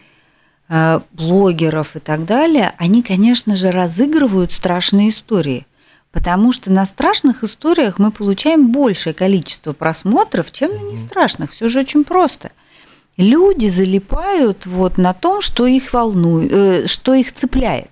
э, 0.68 1.00
блогеров 1.12 1.96
и 1.96 1.98
так 1.98 2.24
далее, 2.24 2.72
они, 2.78 3.02
конечно 3.02 3.56
же, 3.56 3.72
разыгрывают 3.72 4.52
страшные 4.52 5.10
истории. 5.10 5.66
Потому 6.12 6.52
что 6.52 6.72
на 6.72 6.86
страшных 6.86 7.44
историях 7.44 7.98
мы 7.98 8.10
получаем 8.10 8.72
большее 8.72 9.14
количество 9.14 9.72
просмотров, 9.72 10.50
чем 10.50 10.72
на 10.72 10.90
нестрашных. 10.92 11.52
Все 11.52 11.68
же 11.68 11.80
очень 11.80 12.04
просто. 12.04 12.50
Люди 13.16 13.68
залипают 13.68 14.66
вот 14.66 14.96
на 14.98 15.12
том, 15.12 15.40
что 15.42 15.66
их 15.66 15.92
волнует, 15.92 16.88
что 16.88 17.14
их 17.14 17.32
цепляет. 17.32 17.90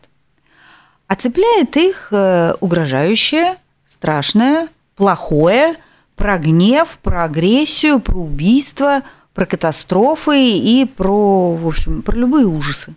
А 1.06 1.14
цепляет 1.14 1.76
их 1.76 2.08
э, 2.10 2.54
угрожающее, 2.60 3.56
страшное, 3.86 4.68
плохое, 4.96 5.76
про 6.16 6.38
гнев, 6.38 6.98
про 7.02 7.24
агрессию, 7.24 8.00
про 8.00 8.16
убийство, 8.18 9.02
про 9.32 9.46
катастрофы 9.46 10.58
и 10.58 10.84
про, 10.84 11.54
в 11.54 11.66
общем, 11.66 12.02
про 12.02 12.16
любые 12.16 12.46
ужасы. 12.46 12.94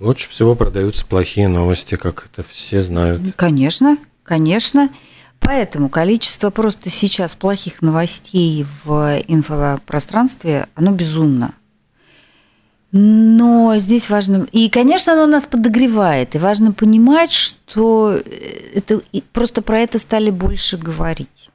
Лучше 0.00 0.28
всего 0.28 0.54
продаются 0.54 1.06
плохие 1.06 1.48
новости, 1.48 1.94
как 1.96 2.26
это 2.26 2.46
все 2.46 2.82
знают. 2.82 3.22
Конечно, 3.36 3.96
конечно. 4.24 4.88
Поэтому 5.40 5.88
количество 5.88 6.50
просто 6.50 6.90
сейчас 6.90 7.34
плохих 7.34 7.82
новостей 7.82 8.66
в 8.84 9.20
инфопространстве, 9.26 10.68
оно 10.74 10.92
безумно. 10.92 11.54
Но 12.92 13.74
здесь 13.78 14.10
важно... 14.10 14.48
И, 14.52 14.68
конечно, 14.68 15.12
оно 15.12 15.26
нас 15.26 15.46
подогревает. 15.46 16.34
И 16.34 16.38
важно 16.38 16.72
понимать, 16.72 17.32
что 17.32 18.20
это, 18.74 19.00
просто 19.32 19.62
про 19.62 19.80
это 19.80 19.98
стали 19.98 20.30
больше 20.30 20.76
говорить. 20.76 21.50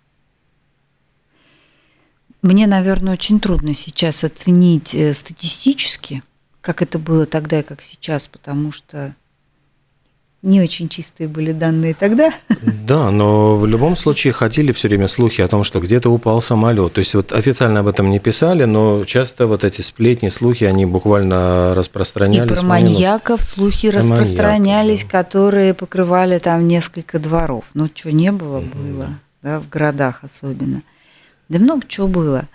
Мне, 2.41 2.67
наверное, 2.67 3.13
очень 3.13 3.39
трудно 3.39 3.73
сейчас 3.73 4.23
оценить 4.23 4.93
э, 4.93 5.13
статистически, 5.13 6.23
как 6.61 6.81
это 6.81 6.99
было 6.99 7.25
тогда 7.25 7.59
и 7.59 7.63
как 7.63 7.81
сейчас, 7.81 8.27
потому 8.27 8.71
что 8.71 9.15
не 10.45 10.61
очень 10.61 10.89
чистые 10.89 11.27
были 11.27 11.51
данные 11.51 11.93
тогда. 11.93 12.31
Да, 12.61 13.09
но 13.09 13.55
в 13.55 13.65
любом 13.65 13.95
случае 13.95 14.31
ходили 14.31 14.71
все 14.71 14.87
время 14.87 15.07
слухи 15.07 15.41
о 15.41 15.47
том, 15.47 15.63
что 15.63 15.79
где-то 15.79 16.11
упал 16.11 16.39
самолет. 16.39 16.93
То 16.93 16.99
есть 16.99 17.15
вот 17.15 17.33
официально 17.33 17.79
об 17.79 17.87
этом 17.87 18.11
не 18.11 18.19
писали, 18.19 18.65
но 18.65 19.03
часто 19.05 19.47
вот 19.47 19.63
эти 19.63 19.81
сплетни, 19.81 20.29
слухи, 20.29 20.63
они 20.63 20.85
буквально 20.85 21.73
распространялись. 21.73 22.51
И 22.51 22.53
про 22.53 22.63
маньяков 22.63 23.41
слухи 23.41 23.87
распространялись, 23.87 25.03
маньяков, 25.03 25.11
да. 25.11 25.23
которые 25.23 25.73
покрывали 25.73 26.37
там 26.37 26.67
несколько 26.67 27.17
дворов. 27.17 27.65
Ну, 27.73 27.89
что 27.93 28.11
не 28.11 28.31
было, 28.31 28.59
было, 28.59 29.07
да, 29.41 29.59
в 29.59 29.67
городах 29.67 30.19
особенно. 30.21 30.83
Да 31.49 31.57
много 31.57 31.83
чего 31.87 32.07
было. 32.07 32.47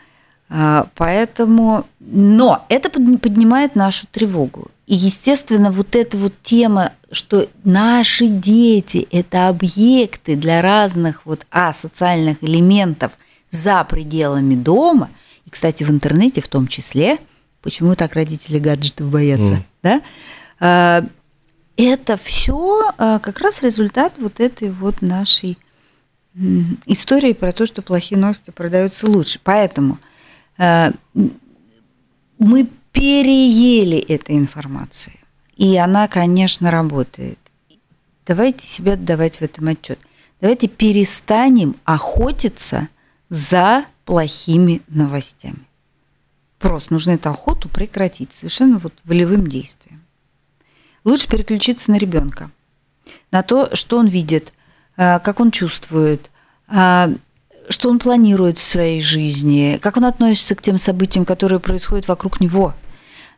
А, 0.53 0.89
поэтому, 0.97 1.87
но 2.01 2.67
это 2.69 2.91
поднимает 2.91 3.77
нашу 3.77 4.09
тревогу. 4.09 4.71
И, 4.87 4.95
естественно, 4.97 5.71
вот 5.71 5.95
эта 5.95 6.17
вот 6.17 6.35
тема, 6.43 6.93
что 7.13 7.47
наши 7.63 8.27
дети– 8.27 9.07
это 9.13 9.47
объекты 9.47 10.35
для 10.35 10.61
разных 10.61 11.25
вот 11.25 11.47
асоциальных 11.51 12.43
элементов 12.43 13.17
за 13.51 13.85
пределами 13.85 14.57
дома, 14.57 15.11
и, 15.47 15.51
кстати, 15.51 15.85
в 15.85 15.91
интернете 15.91 16.41
в 16.41 16.49
том 16.49 16.67
числе, 16.67 17.19
почему 17.63 17.95
так 17.95 18.15
родители 18.15 18.59
гаджетов 18.59 19.09
боятся, 19.09 19.53
mm. 19.53 19.63
да? 19.85 20.03
А, 20.59 21.05
это 21.77 22.17
все 22.17 22.91
а, 22.99 23.21
как 23.21 23.39
раз 23.39 23.63
результат 23.63 24.15
вот 24.19 24.41
этой 24.41 24.71
вот 24.71 25.01
нашей 25.01 25.57
истории 26.87 27.33
про 27.33 27.53
то, 27.53 27.67
что 27.67 27.83
плохие 27.83 28.21
новости 28.21 28.51
продаются 28.51 29.07
лучше. 29.07 29.41
Поэтому 29.43 29.99
мы 32.39 32.69
переели 32.93 33.99
этой 33.99 34.37
информации. 34.37 35.19
И 35.57 35.77
она, 35.77 36.07
конечно, 36.09 36.71
работает. 36.71 37.39
Давайте 38.27 38.67
себе 38.67 38.95
отдавать 38.95 39.39
в 39.39 39.43
этом 39.43 39.69
отчет. 39.69 39.99
Давайте 40.41 40.69
перестанем 40.69 41.77
охотиться 41.85 42.89
за 43.29 43.85
плохими 44.05 44.83
новостями. 44.89 45.67
Просто 46.59 46.93
нужно 46.93 47.13
эту 47.13 47.31
охоту 47.31 47.69
прекратить 47.69 48.33
совершенно 48.33 48.79
вот 48.79 48.93
волевым 49.05 49.47
действием. 49.47 50.03
Лучше 51.05 51.29
переключиться 51.29 51.91
на 51.91 51.97
ребенка, 51.97 52.51
на 53.31 53.43
то, 53.43 53.75
что 53.75 53.99
он 53.99 54.07
видит, 54.07 54.53
э, 54.97 55.19
как 55.21 55.41
он 55.41 55.51
чувствует, 55.51 56.31
э, 56.69 57.15
что 57.71 57.89
он 57.89 57.99
планирует 57.99 58.59
в 58.59 58.63
своей 58.63 59.01
жизни, 59.01 59.79
как 59.81 59.97
он 59.97 60.05
относится 60.05 60.55
к 60.55 60.63
тем 60.63 60.77
событиям, 60.77 61.25
которые 61.25 61.61
происходят 61.61 62.09
вокруг 62.09 62.41
него. 62.41 62.75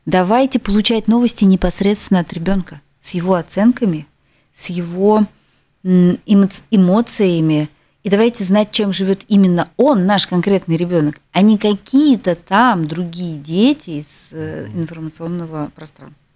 Давайте 0.06 0.58
получать 0.58 1.06
новости 1.06 1.44
непосредственно 1.44 2.20
от 2.20 2.32
ребенка, 2.32 2.80
с 3.00 3.14
его 3.14 3.34
оценками, 3.34 4.06
с 4.52 4.70
его 4.70 5.26
эмоциями. 5.84 7.68
И 8.02 8.10
давайте 8.10 8.42
знать, 8.42 8.72
чем 8.72 8.92
живет 8.92 9.24
именно 9.28 9.68
он, 9.76 10.06
наш 10.06 10.26
конкретный 10.26 10.76
ребенок, 10.76 11.20
а 11.30 11.42
не 11.42 11.56
какие-то 11.56 12.34
там 12.34 12.88
другие 12.88 13.38
дети 13.38 13.90
из 13.90 14.06
э, 14.32 14.66
информационного 14.74 15.70
пространства. 15.76 16.26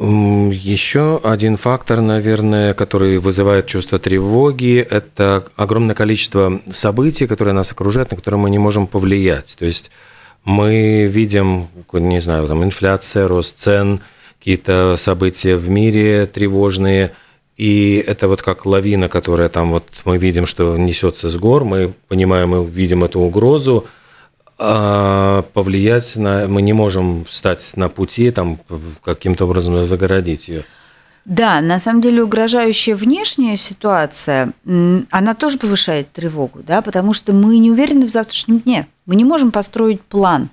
Еще 0.00 1.20
один 1.24 1.56
фактор, 1.56 2.00
наверное, 2.00 2.72
который 2.72 3.18
вызывает 3.18 3.66
чувство 3.66 3.98
тревоги, 3.98 4.78
это 4.78 5.44
огромное 5.56 5.96
количество 5.96 6.60
событий, 6.70 7.26
которые 7.26 7.52
нас 7.52 7.72
окружают, 7.72 8.12
на 8.12 8.16
которые 8.16 8.38
мы 8.38 8.48
не 8.48 8.58
можем 8.58 8.86
повлиять. 8.86 9.56
То 9.58 9.66
есть 9.66 9.90
мы 10.44 11.06
видим, 11.06 11.66
не 11.92 12.20
знаю, 12.20 12.46
там 12.46 12.62
инфляция, 12.62 13.26
рост 13.26 13.58
цен, 13.58 14.00
какие-то 14.38 14.94
события 14.96 15.56
в 15.56 15.68
мире 15.68 16.26
тревожные, 16.26 17.12
И 17.58 18.02
это 18.06 18.28
вот 18.28 18.40
как 18.40 18.64
лавина, 18.66 19.08
которая 19.08 19.48
там 19.48 19.72
вот 19.72 19.84
мы 20.04 20.16
видим, 20.16 20.46
что 20.46 20.76
несется 20.78 21.28
с 21.28 21.36
гор, 21.36 21.64
мы 21.64 21.92
понимаем 22.06 22.54
и 22.54 22.64
видим 22.64 23.02
эту 23.02 23.18
угрозу, 23.18 23.86
а 24.58 25.42
повлиять 25.52 26.16
на 26.16 26.48
мы 26.48 26.62
не 26.62 26.72
можем 26.72 27.24
встать 27.24 27.72
на 27.76 27.88
пути, 27.88 28.30
там 28.30 28.58
каким-то 29.04 29.44
образом 29.44 29.84
загородить 29.84 30.48
ее. 30.48 30.64
Да, 31.24 31.60
на 31.60 31.78
самом 31.78 32.00
деле 32.00 32.22
угрожающая 32.22 32.96
внешняя 32.96 33.54
ситуация, 33.54 34.52
она 34.64 35.34
тоже 35.34 35.58
повышает 35.58 36.10
тревогу, 36.10 36.60
да, 36.66 36.80
потому 36.80 37.12
что 37.12 37.32
мы 37.32 37.58
не 37.58 37.70
уверены 37.70 38.06
в 38.06 38.10
завтрашнем 38.10 38.60
дне. 38.60 38.86
Мы 39.04 39.14
не 39.14 39.24
можем 39.24 39.52
построить 39.52 40.00
план. 40.00 40.48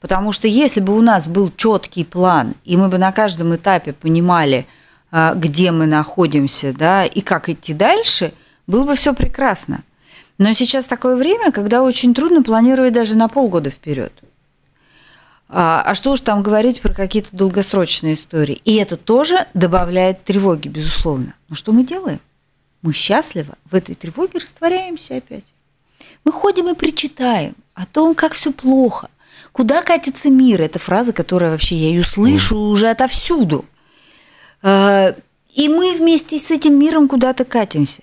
Потому 0.00 0.32
что 0.32 0.48
если 0.48 0.80
бы 0.80 0.98
у 0.98 1.00
нас 1.00 1.28
был 1.28 1.52
четкий 1.56 2.04
план, 2.04 2.54
и 2.64 2.76
мы 2.76 2.88
бы 2.88 2.98
на 2.98 3.12
каждом 3.12 3.54
этапе 3.54 3.92
понимали, 3.92 4.66
а, 5.12 5.34
где 5.34 5.70
мы 5.70 5.86
находимся, 5.86 6.72
да, 6.76 7.04
и 7.04 7.20
как 7.20 7.48
идти 7.48 7.72
дальше, 7.72 8.32
было 8.66 8.84
бы 8.84 8.96
все 8.96 9.14
прекрасно. 9.14 9.84
Но 10.42 10.54
сейчас 10.54 10.86
такое 10.86 11.14
время, 11.14 11.52
когда 11.52 11.84
очень 11.84 12.14
трудно 12.14 12.42
планировать 12.42 12.92
даже 12.92 13.14
на 13.14 13.28
полгода 13.28 13.70
вперед. 13.70 14.12
А, 15.48 15.84
а 15.86 15.94
что 15.94 16.10
уж 16.10 16.20
там 16.20 16.42
говорить 16.42 16.80
про 16.80 16.92
какие-то 16.92 17.28
долгосрочные 17.30 18.14
истории. 18.14 18.60
И 18.64 18.74
это 18.74 18.96
тоже 18.96 19.46
добавляет 19.54 20.24
тревоги, 20.24 20.66
безусловно. 20.66 21.34
Но 21.48 21.54
что 21.54 21.70
мы 21.70 21.84
делаем? 21.84 22.18
Мы 22.82 22.92
счастливо 22.92 23.54
в 23.70 23.76
этой 23.76 23.94
тревоге 23.94 24.40
растворяемся 24.40 25.18
опять. 25.18 25.54
Мы 26.24 26.32
ходим 26.32 26.68
и 26.70 26.74
причитаем 26.74 27.54
о 27.74 27.86
том, 27.86 28.16
как 28.16 28.32
все 28.32 28.50
плохо, 28.50 29.10
куда 29.52 29.80
катится 29.80 30.28
мир. 30.28 30.60
Это 30.60 30.80
фраза, 30.80 31.12
которая 31.12 31.52
вообще 31.52 31.76
я 31.76 31.90
ее 31.90 32.02
слышу 32.02 32.58
уже 32.58 32.88
отовсюду. 32.90 33.64
А, 34.60 35.14
и 35.54 35.68
мы 35.68 35.94
вместе 35.96 36.36
с 36.36 36.50
этим 36.50 36.76
миром 36.80 37.06
куда-то 37.06 37.44
катимся. 37.44 38.02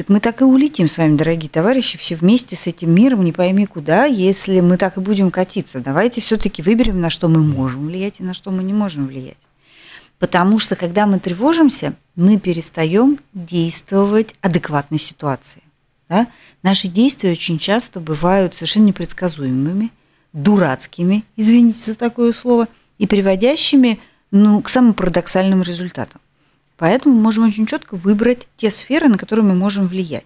Так 0.00 0.08
мы 0.08 0.18
так 0.18 0.40
и 0.40 0.44
улетим 0.44 0.88
с 0.88 0.96
вами, 0.96 1.18
дорогие 1.18 1.50
товарищи, 1.50 1.98
все 1.98 2.16
вместе 2.16 2.56
с 2.56 2.66
этим 2.66 2.90
миром, 2.90 3.22
не 3.22 3.32
пойми 3.32 3.66
куда, 3.66 4.06
если 4.06 4.60
мы 4.60 4.78
так 4.78 4.96
и 4.96 5.00
будем 5.00 5.30
катиться. 5.30 5.80
Давайте 5.80 6.22
все-таки 6.22 6.62
выберем, 6.62 7.02
на 7.02 7.10
что 7.10 7.28
мы 7.28 7.42
можем 7.42 7.86
влиять 7.86 8.18
и 8.18 8.22
на 8.22 8.32
что 8.32 8.50
мы 8.50 8.62
не 8.62 8.72
можем 8.72 9.06
влиять. 9.06 9.36
Потому 10.18 10.58
что, 10.58 10.74
когда 10.74 11.04
мы 11.04 11.18
тревожимся, 11.18 11.92
мы 12.16 12.38
перестаем 12.38 13.18
действовать 13.34 14.34
адекватной 14.40 14.98
ситуации. 14.98 15.62
Да? 16.08 16.28
Наши 16.62 16.88
действия 16.88 17.32
очень 17.32 17.58
часто 17.58 18.00
бывают 18.00 18.54
совершенно 18.54 18.86
непредсказуемыми, 18.86 19.90
дурацкими, 20.32 21.24
извините 21.36 21.78
за 21.78 21.94
такое 21.94 22.32
слово, 22.32 22.68
и 22.96 23.06
приводящими 23.06 24.00
ну, 24.30 24.62
к 24.62 24.70
самым 24.70 24.94
парадоксальным 24.94 25.60
результатам. 25.60 26.22
Поэтому 26.80 27.14
мы 27.14 27.20
можем 27.20 27.44
очень 27.44 27.66
четко 27.66 27.94
выбрать 27.94 28.48
те 28.56 28.70
сферы, 28.70 29.08
на 29.08 29.18
которые 29.18 29.44
мы 29.44 29.54
можем 29.54 29.86
влиять. 29.86 30.24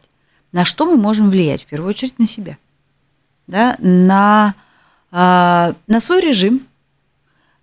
На 0.53 0.64
что 0.64 0.87
мы 0.87 0.97
можем 0.97 1.29
влиять? 1.29 1.64
В 1.64 1.67
первую 1.67 1.88
очередь 1.88 2.17
на 2.21 2.29
себя. 2.29 2.59
Да? 3.49 3.75
На, 3.81 4.55
э, 5.11 5.75
на 5.88 6.01
свой 6.01 6.21
режим, 6.21 6.64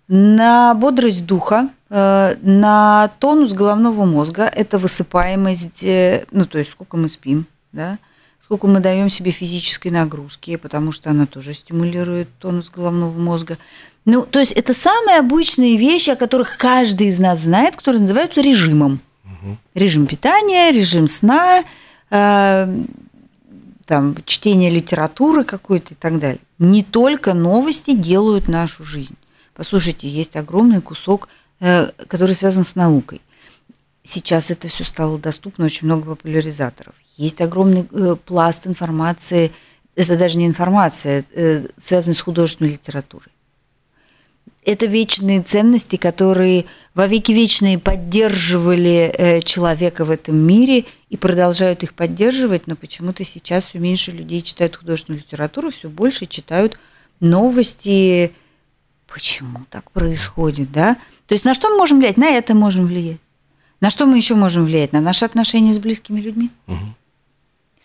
на 0.08 0.74
бодрость 0.74 1.24
духа, 1.24 1.70
э, 1.88 2.34
на 2.42 3.10
тонус 3.18 3.54
головного 3.54 4.04
мозга. 4.04 4.44
Это 4.44 4.76
высыпаемость, 4.76 5.84
э, 5.84 6.26
ну, 6.30 6.44
то 6.44 6.58
есть 6.58 6.72
сколько 6.72 6.98
мы 6.98 7.08
спим, 7.08 7.46
да? 7.72 7.98
Сколько 8.52 8.66
мы 8.66 8.80
даем 8.80 9.08
себе 9.08 9.30
физической 9.30 9.88
нагрузки, 9.88 10.56
потому 10.56 10.92
что 10.92 11.08
она 11.08 11.24
тоже 11.24 11.54
стимулирует 11.54 12.28
тонус 12.38 12.68
головного 12.68 13.18
мозга. 13.18 13.56
Ну, 14.04 14.26
то 14.26 14.40
есть 14.40 14.52
это 14.52 14.74
самые 14.74 15.20
обычные 15.20 15.78
вещи, 15.78 16.10
о 16.10 16.16
которых 16.16 16.58
каждый 16.58 17.06
из 17.06 17.18
нас 17.18 17.40
знает, 17.40 17.76
которые 17.76 18.02
называются 18.02 18.42
режимом. 18.42 19.00
Угу. 19.24 19.56
Режим 19.72 20.06
питания, 20.06 20.70
режим 20.70 21.08
сна, 21.08 21.64
э, 22.10 22.84
там, 23.86 24.16
чтение 24.26 24.68
литературы 24.68 25.44
какой-то 25.44 25.94
и 25.94 25.96
так 25.96 26.18
далее. 26.18 26.40
Не 26.58 26.84
только 26.84 27.32
новости 27.32 27.94
делают 27.94 28.48
нашу 28.48 28.84
жизнь. 28.84 29.16
Послушайте, 29.54 30.10
есть 30.10 30.36
огромный 30.36 30.82
кусок, 30.82 31.30
э, 31.60 31.90
который 32.06 32.34
связан 32.34 32.64
с 32.64 32.74
наукой. 32.74 33.22
Сейчас 34.02 34.50
это 34.50 34.68
все 34.68 34.84
стало 34.84 35.16
доступно, 35.16 35.64
очень 35.64 35.86
много 35.86 36.04
популяризаторов. 36.04 36.92
Есть 37.16 37.40
огромный 37.40 37.86
э, 37.90 38.16
пласт 38.24 38.66
информации, 38.66 39.52
это 39.94 40.16
даже 40.16 40.38
не 40.38 40.46
информация, 40.46 41.24
э, 41.34 41.66
связанная 41.76 42.16
с 42.16 42.20
художественной 42.20 42.70
литературой 42.70 43.32
это 44.64 44.86
вечные 44.86 45.42
ценности, 45.42 45.96
которые 45.96 46.66
во 46.94 47.06
веки 47.06 47.32
вечные 47.32 47.78
поддерживали 47.78 49.12
э, 49.16 49.40
человека 49.40 50.04
в 50.04 50.10
этом 50.10 50.36
мире 50.36 50.84
и 51.10 51.16
продолжают 51.16 51.82
их 51.82 51.94
поддерживать, 51.94 52.66
но 52.66 52.76
почему-то 52.76 53.24
сейчас 53.24 53.66
все 53.66 53.78
меньше 53.78 54.12
людей 54.12 54.40
читают 54.40 54.76
художественную 54.76 55.20
литературу, 55.20 55.70
все 55.70 55.88
больше 55.88 56.26
читают 56.26 56.78
новости. 57.18 58.32
Почему 59.08 59.66
так 59.68 59.90
происходит, 59.90 60.70
да? 60.70 60.96
То 61.26 61.34
есть 61.34 61.44
на 61.44 61.54
что 61.54 61.70
мы 61.70 61.78
можем 61.78 61.98
влиять? 61.98 62.16
На 62.16 62.30
это 62.30 62.54
можем 62.54 62.86
влиять. 62.86 63.18
На 63.80 63.90
что 63.90 64.06
мы 64.06 64.16
еще 64.16 64.36
можем 64.36 64.64
влиять? 64.64 64.92
На 64.92 65.00
наши 65.00 65.24
отношения 65.24 65.74
с 65.74 65.78
близкими 65.78 66.20
людьми, 66.20 66.50
угу. 66.68 66.78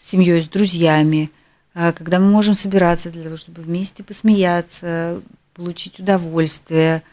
С 0.07 0.09
семьей, 0.09 0.41
с 0.41 0.47
друзьями, 0.47 1.31
а, 1.73 1.91
когда 1.91 2.19
мы 2.19 2.31
можем 2.31 2.53
собираться 2.53 3.09
для 3.09 3.23
того, 3.23 3.35
чтобы 3.35 3.61
вместе 3.61 4.03
посмеяться, 4.03 5.21
получить 5.53 5.99
удовольствие, 5.99 7.03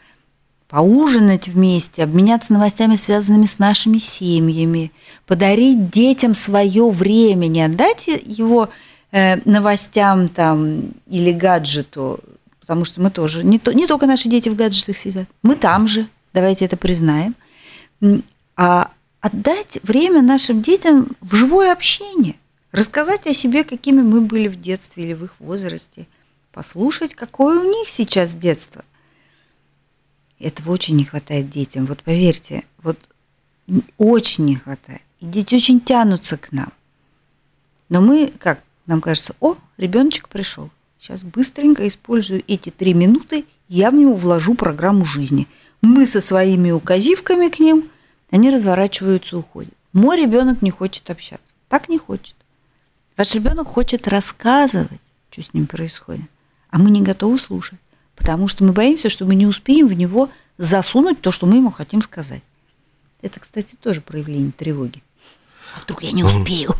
поужинать 0.69 1.49
вместе, 1.49 2.03
обменяться 2.03 2.53
новостями, 2.53 2.95
связанными 2.95 3.45
с 3.45 3.59
нашими 3.59 3.97
семьями, 3.97 4.91
подарить 5.27 5.89
детям 5.89 6.33
свое 6.33 6.89
время, 6.89 7.47
не 7.47 7.63
отдать 7.63 8.07
его 8.07 8.69
э, 9.11 9.41
новостям 9.43 10.29
там 10.29 10.93
или 11.07 11.33
гаджету, 11.33 12.21
потому 12.61 12.85
что 12.85 13.01
мы 13.01 13.11
тоже, 13.11 13.43
не, 13.43 13.59
то, 13.59 13.73
не 13.73 13.87
только 13.87 14.05
наши 14.05 14.29
дети 14.29 14.47
в 14.47 14.55
гаджетах 14.55 14.97
сидят, 14.97 15.27
мы 15.43 15.55
там 15.55 15.87
же, 15.87 16.07
давайте 16.33 16.63
это 16.63 16.77
признаем, 16.77 17.35
а 18.55 18.89
отдать 19.19 19.79
время 19.83 20.21
нашим 20.21 20.61
детям 20.61 21.09
в 21.19 21.35
живое 21.35 21.73
общение, 21.73 22.35
рассказать 22.75 23.25
о 23.27 23.33
себе, 23.33 23.63
какими 23.63 24.01
мы 24.01 24.21
были 24.21 24.47
в 24.47 24.59
детстве 24.59 25.03
или 25.03 25.13
в 25.13 25.25
их 25.25 25.33
возрасте– 25.39 26.07
послушать, 26.55 27.13
какое 27.13 27.59
у 27.59 27.69
них 27.69 27.89
сейчас 27.89 28.33
детство. 28.33 28.85
Этого 30.39 30.71
очень 30.71 30.95
не 30.95 31.03
хватает 31.03 31.49
детям. 31.49 31.85
Вот 31.85 32.01
поверьте, 32.01 32.63
вот 32.81 32.97
очень 33.97 34.45
не 34.45 34.55
хватает. 34.55 35.01
И 35.19 35.25
дети 35.25 35.55
очень 35.55 35.81
тянутся 35.81 36.37
к 36.37 36.53
нам. 36.53 36.71
Но 37.89 37.99
мы, 37.99 38.31
как 38.39 38.63
нам 38.85 39.01
кажется, 39.01 39.35
о, 39.41 39.57
ребеночек 39.75 40.29
пришел. 40.29 40.69
Сейчас 40.97 41.23
быстренько 41.23 41.85
использую 41.87 42.41
эти 42.47 42.69
три 42.69 42.93
минуты, 42.93 43.43
я 43.67 43.91
в 43.91 43.95
него 43.95 44.13
вложу 44.13 44.55
программу 44.55 45.03
жизни. 45.03 45.47
Мы 45.81 46.07
со 46.07 46.21
своими 46.21 46.71
указивками 46.71 47.49
к 47.49 47.59
ним, 47.59 47.89
они 48.29 48.49
разворачиваются, 48.49 49.37
уходят. 49.37 49.73
Мой 49.91 50.17
ребенок 50.17 50.61
не 50.61 50.71
хочет 50.71 51.09
общаться. 51.09 51.53
Так 51.67 51.89
не 51.89 51.97
хочет. 51.97 52.35
Ваш 53.17 53.33
ребенок 53.33 53.67
хочет 53.67 54.07
рассказывать, 54.07 55.01
что 55.31 55.41
с 55.41 55.53
ним 55.53 55.67
происходит 55.67 56.29
а 56.75 56.77
мы 56.77 56.89
не 56.89 57.01
готовы 57.01 57.39
слушать, 57.39 57.79
потому 58.17 58.49
что 58.49 58.65
мы 58.65 58.73
боимся, 58.73 59.07
что 59.07 59.23
мы 59.23 59.35
не 59.35 59.47
успеем 59.47 59.87
в 59.87 59.93
него 59.93 60.29
засунуть 60.57 61.21
то, 61.21 61.31
что 61.31 61.45
мы 61.45 61.55
ему 61.55 61.71
хотим 61.71 62.01
сказать. 62.01 62.41
Это, 63.21 63.39
кстати, 63.39 63.77
тоже 63.81 64.01
проявление 64.01 64.51
тревоги. 64.51 65.01
А 65.73 65.79
вдруг 65.79 66.03
я 66.03 66.11
не 66.11 66.25
успею? 66.25 66.73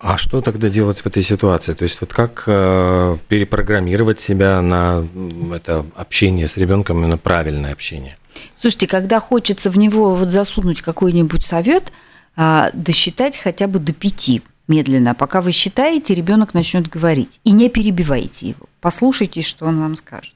А 0.00 0.18
что 0.18 0.40
тогда 0.40 0.68
делать 0.68 0.98
в 0.98 1.06
этой 1.06 1.22
ситуации? 1.22 1.74
То 1.74 1.84
есть 1.84 2.00
вот 2.00 2.12
как 2.12 2.42
э, 2.48 3.16
перепрограммировать 3.28 4.20
себя 4.20 4.60
на 4.60 5.06
это 5.54 5.86
общение 5.94 6.48
с 6.48 6.56
ребенком, 6.56 7.08
на 7.08 7.16
правильное 7.16 7.72
общение? 7.72 8.18
Слушайте, 8.56 8.88
когда 8.88 9.20
хочется 9.20 9.70
в 9.70 9.78
него 9.78 10.16
вот 10.16 10.32
засунуть 10.32 10.82
какой-нибудь 10.82 11.46
совет, 11.46 11.92
э, 12.36 12.70
досчитать 12.72 13.36
хотя 13.36 13.68
бы 13.68 13.78
до 13.78 13.92
пяти 13.92 14.42
медленно. 14.68 15.14
Пока 15.14 15.40
вы 15.40 15.52
считаете, 15.52 16.14
ребенок 16.14 16.54
начнет 16.54 16.88
говорить. 16.88 17.40
И 17.44 17.52
не 17.52 17.68
перебивайте 17.68 18.48
его. 18.48 18.66
Послушайте, 18.80 19.42
что 19.42 19.66
он 19.66 19.80
вам 19.80 19.96
скажет. 19.96 20.34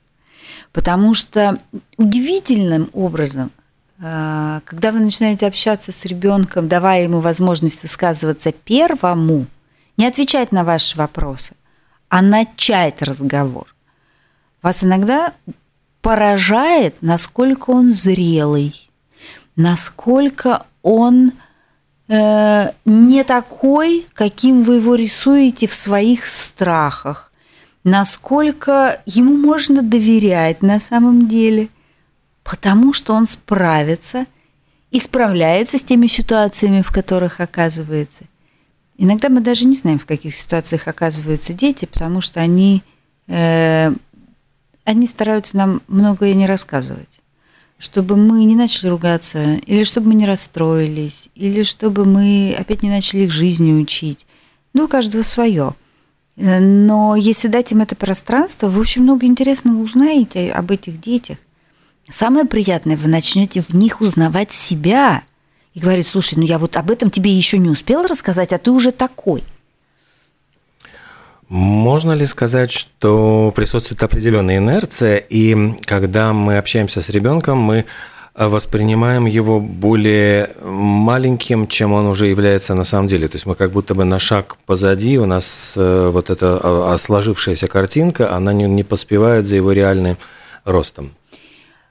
Потому 0.72 1.14
что 1.14 1.58
удивительным 1.96 2.90
образом, 2.92 3.50
э, 3.98 4.60
когда 4.64 4.92
вы 4.92 5.00
начинаете 5.00 5.46
общаться 5.46 5.92
с 5.92 6.04
ребенком, 6.04 6.68
давая 6.68 7.04
ему 7.04 7.20
возможность 7.20 7.82
высказываться 7.82 8.52
первому, 8.52 9.46
не 9.96 10.06
отвечать 10.06 10.52
на 10.52 10.64
ваши 10.64 10.96
вопросы, 10.98 11.54
а 12.08 12.22
начать 12.22 13.00
разговор, 13.02 13.74
вас 14.62 14.84
иногда 14.84 15.32
поражает, 16.02 16.96
насколько 17.00 17.70
он 17.70 17.90
зрелый, 17.90 18.90
насколько 19.56 20.66
он 20.82 21.32
Э, 22.08 22.70
не 22.84 23.24
такой, 23.24 24.06
каким 24.14 24.62
вы 24.62 24.76
его 24.76 24.94
рисуете 24.94 25.66
в 25.66 25.74
своих 25.74 26.26
страхах, 26.26 27.32
насколько 27.82 29.00
ему 29.06 29.36
можно 29.36 29.82
доверять 29.82 30.62
на 30.62 30.78
самом 30.78 31.28
деле, 31.28 31.68
потому 32.44 32.92
что 32.92 33.12
он 33.12 33.26
справится 33.26 34.26
и 34.92 35.00
справляется 35.00 35.78
с 35.78 35.82
теми 35.82 36.06
ситуациями, 36.06 36.82
в 36.82 36.92
которых 36.92 37.40
оказывается. 37.40 38.24
Иногда 38.96 39.28
мы 39.28 39.40
даже 39.40 39.66
не 39.66 39.74
знаем, 39.74 39.98
в 39.98 40.06
каких 40.06 40.34
ситуациях 40.36 40.86
оказываются 40.86 41.52
дети, 41.52 41.86
потому 41.86 42.20
что 42.20 42.40
они, 42.40 42.82
э, 43.26 43.92
они 44.84 45.06
стараются 45.08 45.56
нам 45.56 45.82
многое 45.88 46.34
не 46.34 46.46
рассказывать 46.46 47.20
чтобы 47.78 48.16
мы 48.16 48.44
не 48.44 48.56
начали 48.56 48.88
ругаться, 48.88 49.56
или 49.66 49.84
чтобы 49.84 50.08
мы 50.08 50.14
не 50.14 50.26
расстроились, 50.26 51.28
или 51.34 51.62
чтобы 51.62 52.04
мы 52.04 52.54
опять 52.58 52.82
не 52.82 52.90
начали 52.90 53.24
их 53.24 53.30
жизни 53.30 53.72
учить. 53.72 54.26
Ну, 54.72 54.84
у 54.84 54.88
каждого 54.88 55.22
свое. 55.22 55.74
Но 56.36 57.16
если 57.16 57.48
дать 57.48 57.72
им 57.72 57.80
это 57.80 57.96
пространство, 57.96 58.68
вы 58.68 58.80
очень 58.80 59.02
много 59.02 59.26
интересного 59.26 59.82
узнаете 59.82 60.52
об 60.52 60.70
этих 60.70 61.00
детях. 61.00 61.38
Самое 62.08 62.46
приятное, 62.46 62.96
вы 62.96 63.08
начнете 63.08 63.60
в 63.60 63.72
них 63.74 64.00
узнавать 64.00 64.52
себя 64.52 65.22
и 65.74 65.80
говорить, 65.80 66.06
слушай, 66.06 66.34
ну 66.36 66.44
я 66.44 66.58
вот 66.58 66.76
об 66.76 66.90
этом 66.90 67.10
тебе 67.10 67.30
еще 67.30 67.58
не 67.58 67.68
успел 67.68 68.06
рассказать, 68.06 68.52
а 68.52 68.58
ты 68.58 68.70
уже 68.70 68.92
такой. 68.92 69.42
Можно 71.48 72.12
ли 72.12 72.26
сказать, 72.26 72.72
что 72.72 73.52
присутствует 73.54 74.02
определенная 74.02 74.58
инерция, 74.58 75.18
и 75.18 75.74
когда 75.84 76.32
мы 76.32 76.58
общаемся 76.58 77.00
с 77.00 77.08
ребенком, 77.08 77.58
мы 77.58 77.84
воспринимаем 78.36 79.24
его 79.24 79.60
более 79.60 80.50
маленьким, 80.62 81.66
чем 81.68 81.92
он 81.92 82.06
уже 82.06 82.26
является 82.26 82.74
на 82.74 82.84
самом 82.84 83.08
деле. 83.08 83.28
То 83.28 83.36
есть 83.36 83.46
мы 83.46 83.54
как 83.54 83.70
будто 83.70 83.94
бы 83.94 84.04
на 84.04 84.18
шаг 84.18 84.56
позади, 84.66 85.18
у 85.18 85.24
нас 85.24 85.72
э, 85.74 86.10
вот 86.12 86.28
эта 86.28 86.60
а, 86.62 86.92
а, 86.92 86.98
сложившаяся 86.98 87.66
картинка, 87.66 88.34
она 88.34 88.52
не, 88.52 88.64
не 88.64 88.84
поспевает 88.84 89.46
за 89.46 89.56
его 89.56 89.72
реальным 89.72 90.18
ростом. 90.64 91.14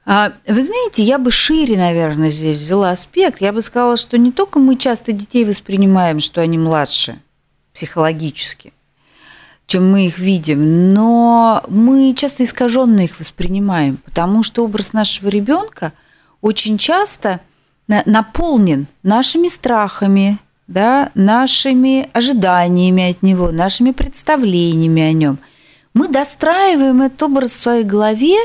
А, 0.05 0.33
вы 0.47 0.63
знаете, 0.63 1.01
я 1.01 1.17
бы 1.17 1.31
шире, 1.31 1.77
наверное, 1.77 2.29
здесь 2.29 2.57
взяла 2.57 2.91
аспект. 2.91 3.41
Я 3.41 3.51
бы 3.51 3.63
сказала, 3.63 3.97
что 3.97 4.19
не 4.19 4.31
только 4.31 4.59
мы 4.59 4.77
часто 4.77 5.13
детей 5.13 5.45
воспринимаем, 5.45 6.19
что 6.19 6.41
они 6.41 6.59
младше 6.59 7.15
психологически, 7.73 8.71
чем 9.67 9.91
мы 9.91 10.07
их 10.07 10.19
видим, 10.19 10.93
но 10.93 11.63
мы 11.67 12.13
часто 12.13 12.43
искаженно 12.43 13.01
их 13.01 13.19
воспринимаем, 13.19 13.97
потому 14.05 14.43
что 14.43 14.63
образ 14.63 14.93
нашего 14.93 15.29
ребенка 15.29 15.93
очень 16.41 16.77
часто 16.77 17.41
наполнен 17.87 18.87
нашими 19.03 19.47
страхами, 19.47 20.37
да, 20.67 21.11
нашими 21.15 22.09
ожиданиями 22.13 23.11
от 23.11 23.21
него, 23.21 23.51
нашими 23.51 23.91
представлениями 23.91 25.01
о 25.01 25.13
нем. 25.13 25.39
Мы 25.93 26.07
достраиваем 26.07 27.01
этот 27.01 27.23
образ 27.23 27.51
в 27.51 27.61
своей 27.61 27.83
голове, 27.83 28.37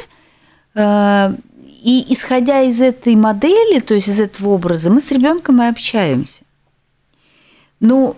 э, 0.74 1.34
и 1.82 2.12
исходя 2.12 2.60
из 2.62 2.80
этой 2.80 3.16
модели, 3.16 3.80
то 3.80 3.94
есть 3.94 4.08
из 4.08 4.20
этого 4.20 4.50
образа, 4.50 4.90
мы 4.90 5.00
с 5.00 5.10
ребенком 5.10 5.62
и 5.62 5.66
общаемся. 5.66 6.42
Ну, 7.80 8.16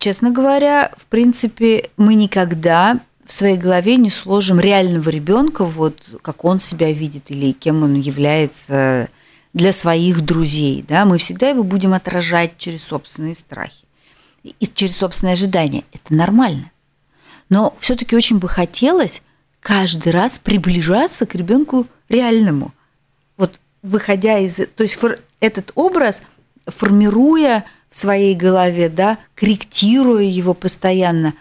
честно 0.00 0.32
говоря, 0.32 0.90
в 0.96 1.06
принципе, 1.06 1.90
мы 1.96 2.14
никогда 2.14 2.98
в 3.24 3.32
своей 3.32 3.56
голове 3.56 3.94
не 3.94 4.10
сложим 4.10 4.58
реального 4.58 5.08
ребенка, 5.08 5.64
вот 5.64 6.04
как 6.22 6.44
он 6.44 6.58
себя 6.58 6.90
видит 6.90 7.30
или 7.30 7.52
кем 7.52 7.84
он 7.84 7.94
является 7.94 9.08
для 9.52 9.72
своих 9.72 10.22
друзей. 10.22 10.84
Да? 10.88 11.04
Мы 11.04 11.18
всегда 11.18 11.50
его 11.50 11.62
будем 11.62 11.94
отражать 11.94 12.58
через 12.58 12.82
собственные 12.82 13.34
страхи 13.34 13.84
и 14.42 14.66
через 14.66 14.96
собственные 14.96 15.34
ожидания. 15.34 15.84
Это 15.92 16.12
нормально. 16.12 16.72
Но 17.48 17.76
все-таки 17.78 18.16
очень 18.16 18.38
бы 18.38 18.48
хотелось 18.48 19.22
каждый 19.60 20.10
раз 20.10 20.38
приближаться 20.38 21.24
к 21.26 21.36
ребенку 21.36 21.86
реальному– 22.08 22.74
вот 23.40 23.58
выходя 23.82 24.38
из... 24.38 24.56
То 24.76 24.82
есть 24.82 24.98
этот 25.40 25.72
образ, 25.74 26.22
формируя 26.66 27.64
в 27.90 27.96
своей 27.96 28.34
голове, 28.34 28.88
да, 28.88 29.18
корректируя 29.34 30.22
его 30.22 30.54
постоянно. 30.54 31.34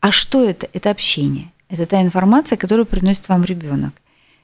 А 0.00 0.10
что 0.10 0.44
это? 0.44 0.68
Это 0.72 0.90
общение. 0.90 1.52
Это 1.68 1.86
та 1.86 2.02
информация, 2.02 2.56
которую 2.56 2.86
приносит 2.86 3.28
вам 3.28 3.44
ребенок. 3.44 3.94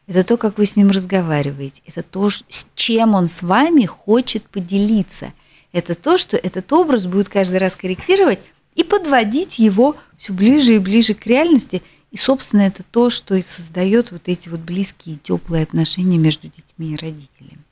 Это 0.07 0.23
то, 0.23 0.37
как 0.37 0.59
вы 0.59 0.67
с 0.67 0.77
ним 0.77 0.91
разговариваете. 0.91 1.83
Это 1.87 2.03
то, 2.03 2.31
с 2.31 2.67
чем 2.75 3.15
он 3.15 3.27
с 3.27 3.43
вами 3.43 3.85
хочет 3.85 4.45
поделиться. 4.45 5.33
Это 5.73 5.95
то, 5.95 6.17
что 6.17 6.37
этот 6.37 6.73
образ 6.73 7.07
будет 7.07 7.29
каждый 7.29 7.59
раз 7.59 7.77
корректировать 7.77 8.39
и 8.75 8.85
подводить 8.85 9.59
его 9.59 9.97
все 10.17 10.33
ближе 10.33 10.77
и 10.77 10.79
ближе 10.79 11.15
к 11.15 11.27
реальности– 11.27 11.83
и, 12.11 12.17
собственно, 12.17 12.63
это 12.63 12.83
то, 12.83 13.11
что 13.11 13.35
и 13.35 13.43
создает 13.43 14.13
вот 14.13 14.23
эти 14.27 14.49
вот 14.49 14.61
близкие, 14.61 15.17
теплые 15.17 15.63
отношения 15.63 16.17
между 16.17 16.49
детьми 16.49 16.95
и 16.95 16.97
родителями. 16.97 17.65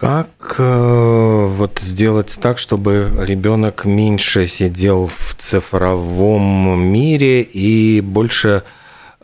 Как 0.00 0.56
э, 0.58 1.46
вот 1.48 1.78
сделать 1.78 2.36
так, 2.40 2.58
чтобы 2.58 3.12
ребенок 3.20 3.84
меньше 3.84 4.46
сидел 4.48 5.06
в 5.06 5.36
цифровом 5.38 6.80
мире 6.80 7.42
и 7.42 8.00
больше, 8.00 8.64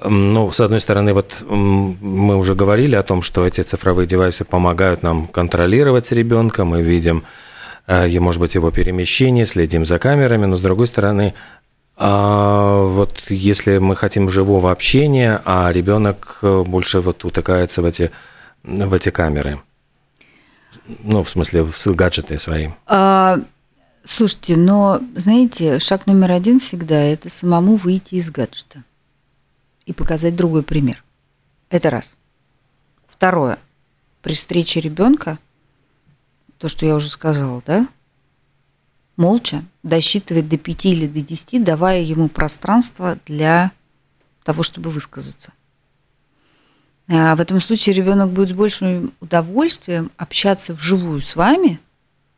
ну, 0.04 0.52
с 0.52 0.60
одной 0.60 0.78
стороны, 0.78 1.12
вот 1.12 1.42
мы 1.48 2.36
уже 2.36 2.54
говорили 2.54 2.94
о 2.94 3.02
том, 3.02 3.22
что 3.22 3.44
эти 3.44 3.62
цифровые 3.62 4.06
девайсы 4.06 4.44
помогают 4.44 5.02
нам 5.02 5.26
контролировать 5.26 6.12
ребенка, 6.12 6.64
мы 6.64 6.82
видим, 6.82 7.24
э, 7.88 8.20
может 8.20 8.40
быть, 8.40 8.54
его 8.54 8.70
перемещение, 8.70 9.46
следим 9.46 9.84
за 9.84 9.98
камерами, 9.98 10.46
но 10.46 10.56
с 10.56 10.60
другой 10.60 10.86
стороны, 10.86 11.34
а 11.96 12.84
вот 12.84 13.24
если 13.28 13.78
мы 13.78 13.96
хотим 13.96 14.30
живого 14.30 14.70
общения, 14.70 15.42
а 15.44 15.72
ребенок 15.72 16.38
э, 16.42 16.62
больше 16.64 17.00
вот 17.00 17.24
утыкается 17.24 17.82
в 17.82 17.86
эти, 17.86 18.12
в 18.62 18.94
эти 18.94 19.10
камеры. 19.10 19.58
Ну, 21.02 21.22
в 21.22 21.30
смысле, 21.30 21.64
в 21.64 21.86
гаджеты 21.94 22.38
свои. 22.38 22.68
А, 22.86 23.40
слушайте, 24.04 24.56
но, 24.56 25.00
знаете, 25.16 25.78
шаг 25.78 26.06
номер 26.06 26.32
один 26.32 26.58
всегда– 26.58 26.96
это 27.00 27.28
самому 27.28 27.76
выйти 27.76 28.16
из 28.16 28.30
гаджета 28.30 28.84
и 29.86 29.92
показать 29.92 30.36
другой 30.36 30.62
пример. 30.62 31.02
Это 31.68 31.90
раз. 31.90 32.16
Второе. 33.08 33.58
При 34.22 34.34
встрече 34.34 34.80
ребенка, 34.80 35.38
то, 36.58 36.68
что 36.68 36.86
я 36.86 36.94
уже 36.94 37.08
сказала, 37.08 37.62
да, 37.66 37.88
молча 39.16 39.64
досчитывать 39.82 40.48
до 40.48 40.58
5 40.58 40.86
или 40.86 41.06
до 41.06 41.20
10, 41.20 41.62
давая 41.64 42.00
ему 42.02 42.28
пространство 42.28 43.18
для 43.26 43.72
того, 44.44 44.62
чтобы 44.62 44.90
высказаться. 44.90 45.52
А 47.12 47.34
в 47.34 47.40
этом 47.40 47.60
случае 47.60 47.96
ребенок 47.96 48.30
будет 48.30 48.50
с 48.50 48.52
большим 48.52 49.12
удовольствием 49.20 50.12
общаться 50.16 50.74
вживую 50.74 51.20
с 51.20 51.34
вами, 51.34 51.80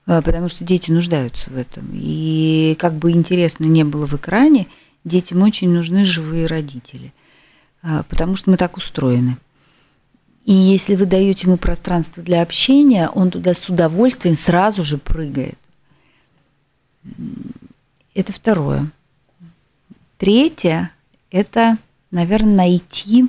а, 0.06 0.22
потому 0.22 0.48
что 0.48 0.64
дети 0.64 0.90
нуждаются 0.90 1.50
в 1.50 1.58
этом. 1.58 1.90
И 1.92 2.74
как 2.78 2.94
бы 2.94 3.10
интересно 3.10 3.66
не 3.66 3.84
было 3.84 4.06
в 4.06 4.14
экране, 4.14 4.66
детям 5.04 5.42
очень 5.42 5.68
нужны 5.68 6.06
живые 6.06 6.46
родители, 6.46 7.12
а, 7.82 8.02
потому 8.04 8.34
что 8.34 8.50
мы 8.50 8.56
так 8.56 8.78
устроены. 8.78 9.36
И 10.46 10.54
если 10.54 10.96
вы 10.96 11.04
даете 11.04 11.48
ему 11.48 11.58
пространство 11.58 12.22
для 12.22 12.40
общения, 12.40 13.10
он 13.10 13.30
туда 13.30 13.52
с 13.52 13.68
удовольствием 13.68 14.34
сразу 14.34 14.82
же 14.82 14.96
прыгает. 14.96 15.58
Это 18.14 18.32
второе. 18.32 18.90
Третье– 20.16 20.90
это, 21.30 21.76
наверное, 22.10 22.56
найти 22.56 23.28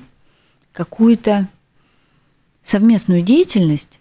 какую-то 0.73 1.47
совместную 2.62 3.21
деятельность 3.21 3.99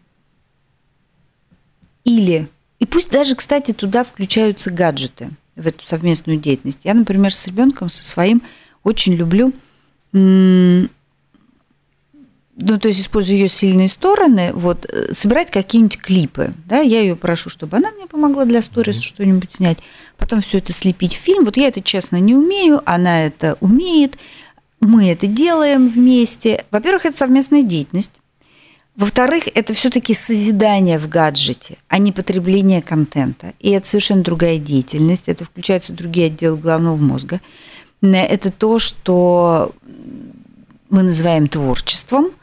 или, 2.05 2.49
и 2.81 2.87
пусть 2.87 3.11
даже, 3.11 3.37
кстати, 3.37 3.73
туда 3.73 4.03
включаются 4.03 4.71
гаджеты, 4.71 5.31
в 5.55 5.67
эту 5.67 5.87
совместную 5.87 6.39
деятельность. 6.39 6.81
Я, 6.85 6.95
например, 6.95 7.33
с 7.33 7.47
ребенком, 7.47 7.89
со 7.89 8.03
своим 8.05 8.43
очень 8.83 9.15
люблю 9.15 9.53
ну, 12.55 12.79
то 12.79 12.89
есть 12.89 13.01
используя 13.01 13.37
ее 13.37 13.49
сильные 13.49 13.89
стороны, 13.89 14.53
вот, 14.53 14.85
э, 14.87 15.15
собирать 15.15 15.51
какие-нибудь 15.51 15.99
клипы, 15.99 16.53
да, 16.67 16.81
я 16.81 17.01
ее 17.01 17.17
прошу, 17.17 17.49
чтобы 17.49 17.79
она 17.79 17.91
мне 17.93 18.07
помогла 18.07 18.45
для 18.45 18.61
сторис 18.61 18.97
mm-hmm. 18.97 19.07
что-нибудь 19.07 19.55
снять, 19.55 19.79
потом 20.19 20.43
все 20.43 20.59
это 20.59 20.73
слепить 20.73 21.15
в 21.15 21.19
фильм, 21.19 21.45
вот 21.45 21.57
я 21.57 21.69
это, 21.69 21.81
честно, 21.81 22.21
не 22.21 22.35
умею, 22.35 22.83
она 22.85 23.25
это 23.25 23.57
умеет, 23.61 24.19
мы 24.83 25.11
это 25.11 25.27
делаем 25.27 25.89
вместе. 25.89 26.65
Во-первых, 26.71 27.07
это 27.07 27.17
совместная 27.17 27.63
деятельность, 27.63 28.21
во-вторых, 28.95 29.45
это 29.55 29.73
все-таки 29.73 30.13
созидание 30.13 30.99
в 30.99 31.09
гаджете, 31.09 31.79
а 31.89 31.97
не 31.97 32.13
потребление 32.13 32.83
контента. 32.83 33.55
И 33.59 33.71
это 33.71 33.89
совершенно 33.89 34.23
другая 34.23 34.59
деятельность, 34.59 35.31
это 35.31 35.47
включаются 35.47 35.95
другие 35.95 36.27
отделы 36.27 36.59
головного 36.59 36.97
мозга. 36.97 37.41
Это 38.03 38.51
то, 38.51 38.79
что 38.79 39.73
мы 40.91 41.03
называем 41.03 41.49
творчеством– 41.49 42.33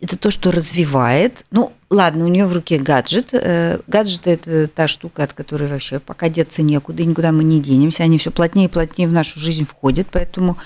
это 0.00 0.16
то, 0.16 0.30
что 0.30 0.50
развивает. 0.50 1.44
Ну, 1.50 1.72
ладно, 1.90 2.24
у 2.24 2.28
нее 2.28 2.46
в 2.46 2.52
руке 2.52 2.78
гаджет. 2.78 3.30
Э, 3.32 3.80
гаджет– 3.86 4.22
это 4.26 4.68
та 4.68 4.86
штука, 4.86 5.24
от 5.24 5.32
которой 5.32 5.68
вообще 5.68 5.98
пока 5.98 6.28
деться 6.28 6.62
некуда, 6.62 7.02
и 7.02 7.06
никуда 7.06 7.32
мы 7.32 7.42
не 7.42 7.60
денемся. 7.60 8.04
Они 8.04 8.18
все 8.18 8.30
плотнее 8.30 8.68
и 8.68 8.70
плотнее 8.70 9.08
в 9.08 9.12
нашу 9.12 9.40
жизнь 9.40 9.66
входят, 9.66 10.06
поэтому 10.10 10.56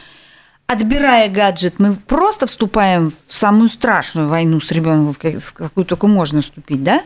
отбирая 0.73 1.29
гаджет, 1.29 1.79
мы 1.79 1.95
просто 1.95 2.47
вступаем 2.47 3.13
в 3.27 3.33
самую 3.33 3.69
страшную 3.69 4.29
войну 4.29 4.61
с 4.61 4.71
ребенком, 4.71 5.13
в 5.13 5.53
какую 5.53 5.85
только 5.85 6.07
можно 6.07 6.43
вступить, 6.43 6.83
да? 6.83 7.03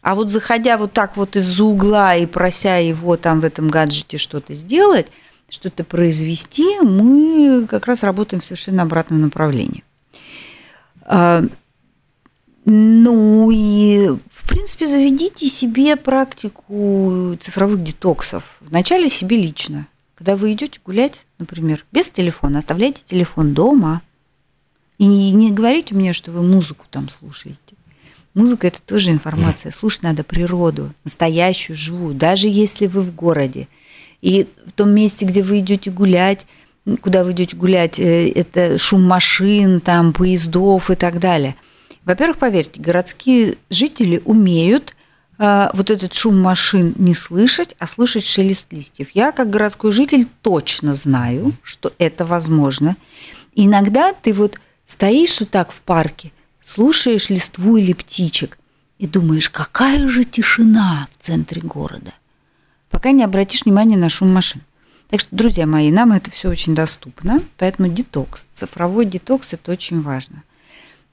А 0.00 0.14
вот 0.14 0.30
заходя 0.30 0.78
вот 0.78 0.92
так 0.92 1.16
вот 1.16 1.36
из-за 1.36 1.64
угла 1.64 2.14
и 2.14 2.26
прося 2.26 2.76
его 2.76 3.16
там 3.16 3.40
в 3.40 3.44
этом 3.44 3.68
гаджете 3.68 4.16
что-то 4.16 4.54
сделать, 4.54 5.08
что-то 5.48 5.84
произвести, 5.84 6.80
мы 6.80 7.66
как 7.68 7.86
раз 7.86 8.04
работаем 8.04 8.40
в 8.40 8.44
совершенно 8.44 8.82
обратном 8.82 9.20
направлении. 9.22 9.82
А, 11.02 11.44
ну 12.64 13.50
и, 13.50 14.08
в 14.30 14.48
принципе, 14.48 14.86
заведите 14.86 15.46
себе 15.46 15.96
практику 15.96 17.36
цифровых 17.40 17.82
детоксов. 17.82 18.58
Вначале 18.60 19.08
себе 19.08 19.38
лично. 19.38 19.86
Когда 20.18 20.34
вы 20.34 20.52
идете 20.52 20.80
гулять, 20.84 21.26
например, 21.38 21.86
без 21.92 22.08
телефона, 22.08 22.58
оставляйте 22.58 23.02
телефон 23.04 23.54
дома. 23.54 24.02
И 24.98 25.06
не, 25.06 25.30
не 25.30 25.52
говорите 25.52 25.94
мне, 25.94 26.12
что 26.12 26.32
вы 26.32 26.42
музыку 26.42 26.86
там 26.90 27.08
слушаете. 27.08 27.76
Музыка 28.34 28.66
это 28.66 28.82
тоже 28.82 29.10
информация. 29.10 29.70
Слушать 29.70 30.02
надо 30.02 30.24
природу, 30.24 30.92
настоящую, 31.04 31.76
живую, 31.76 32.16
даже 32.16 32.48
если 32.48 32.88
вы 32.88 33.02
в 33.02 33.14
городе. 33.14 33.68
И 34.20 34.48
в 34.66 34.72
том 34.72 34.90
месте, 34.90 35.24
где 35.24 35.40
вы 35.40 35.60
идете 35.60 35.92
гулять, 35.92 36.48
куда 37.00 37.22
вы 37.22 37.30
идете 37.30 37.54
гулять, 37.54 38.00
э, 38.00 38.28
это 38.32 38.76
шум 38.76 39.04
машин, 39.04 39.80
там, 39.80 40.12
поездов 40.12 40.90
и 40.90 40.96
так 40.96 41.20
далее. 41.20 41.54
Во-первых, 42.04 42.38
поверьте, 42.38 42.80
городские 42.80 43.54
жители 43.70 44.20
умеют 44.24 44.96
вот 45.38 45.90
этот 45.90 46.12
шум 46.14 46.40
машин 46.40 46.94
не 46.96 47.14
слышать, 47.14 47.76
а 47.78 47.86
слышать 47.86 48.24
шелест 48.24 48.72
листьев. 48.72 49.10
Я, 49.14 49.30
как 49.32 49.50
городской 49.50 49.92
житель, 49.92 50.26
точно 50.42 50.94
знаю, 50.94 51.52
что 51.62 51.92
это 51.98 52.24
возможно. 52.24 52.96
иногда 53.54 54.12
ты 54.12 54.32
вот 54.32 54.58
стоишь 54.84 55.40
вот 55.40 55.50
так 55.50 55.70
в 55.70 55.80
парке, 55.82 56.32
слушаешь 56.64 57.30
листву 57.30 57.76
или 57.76 57.92
птичек 57.92 58.58
и 58.98 59.06
думаешь, 59.06 59.48
какая 59.48 60.08
же 60.08 60.24
тишина 60.24 61.06
в 61.12 61.22
центре 61.22 61.62
города– 61.62 62.12
пока 62.90 63.12
не 63.12 63.24
обратишь 63.24 63.64
внимания 63.64 63.96
на 63.96 64.08
шум 64.08 64.32
машин. 64.32 64.62
Так 65.08 65.20
что, 65.20 65.34
друзья 65.34 65.66
мои, 65.66 65.90
нам 65.90 66.12
это 66.12 66.30
все 66.30 66.48
очень 66.48 66.74
доступно, 66.74 67.40
поэтому 67.56 67.88
детокс, 67.88 68.48
цифровой 68.52 69.06
детокс– 69.06 69.48
это 69.52 69.72
очень 69.72 70.00
важно. 70.00 70.42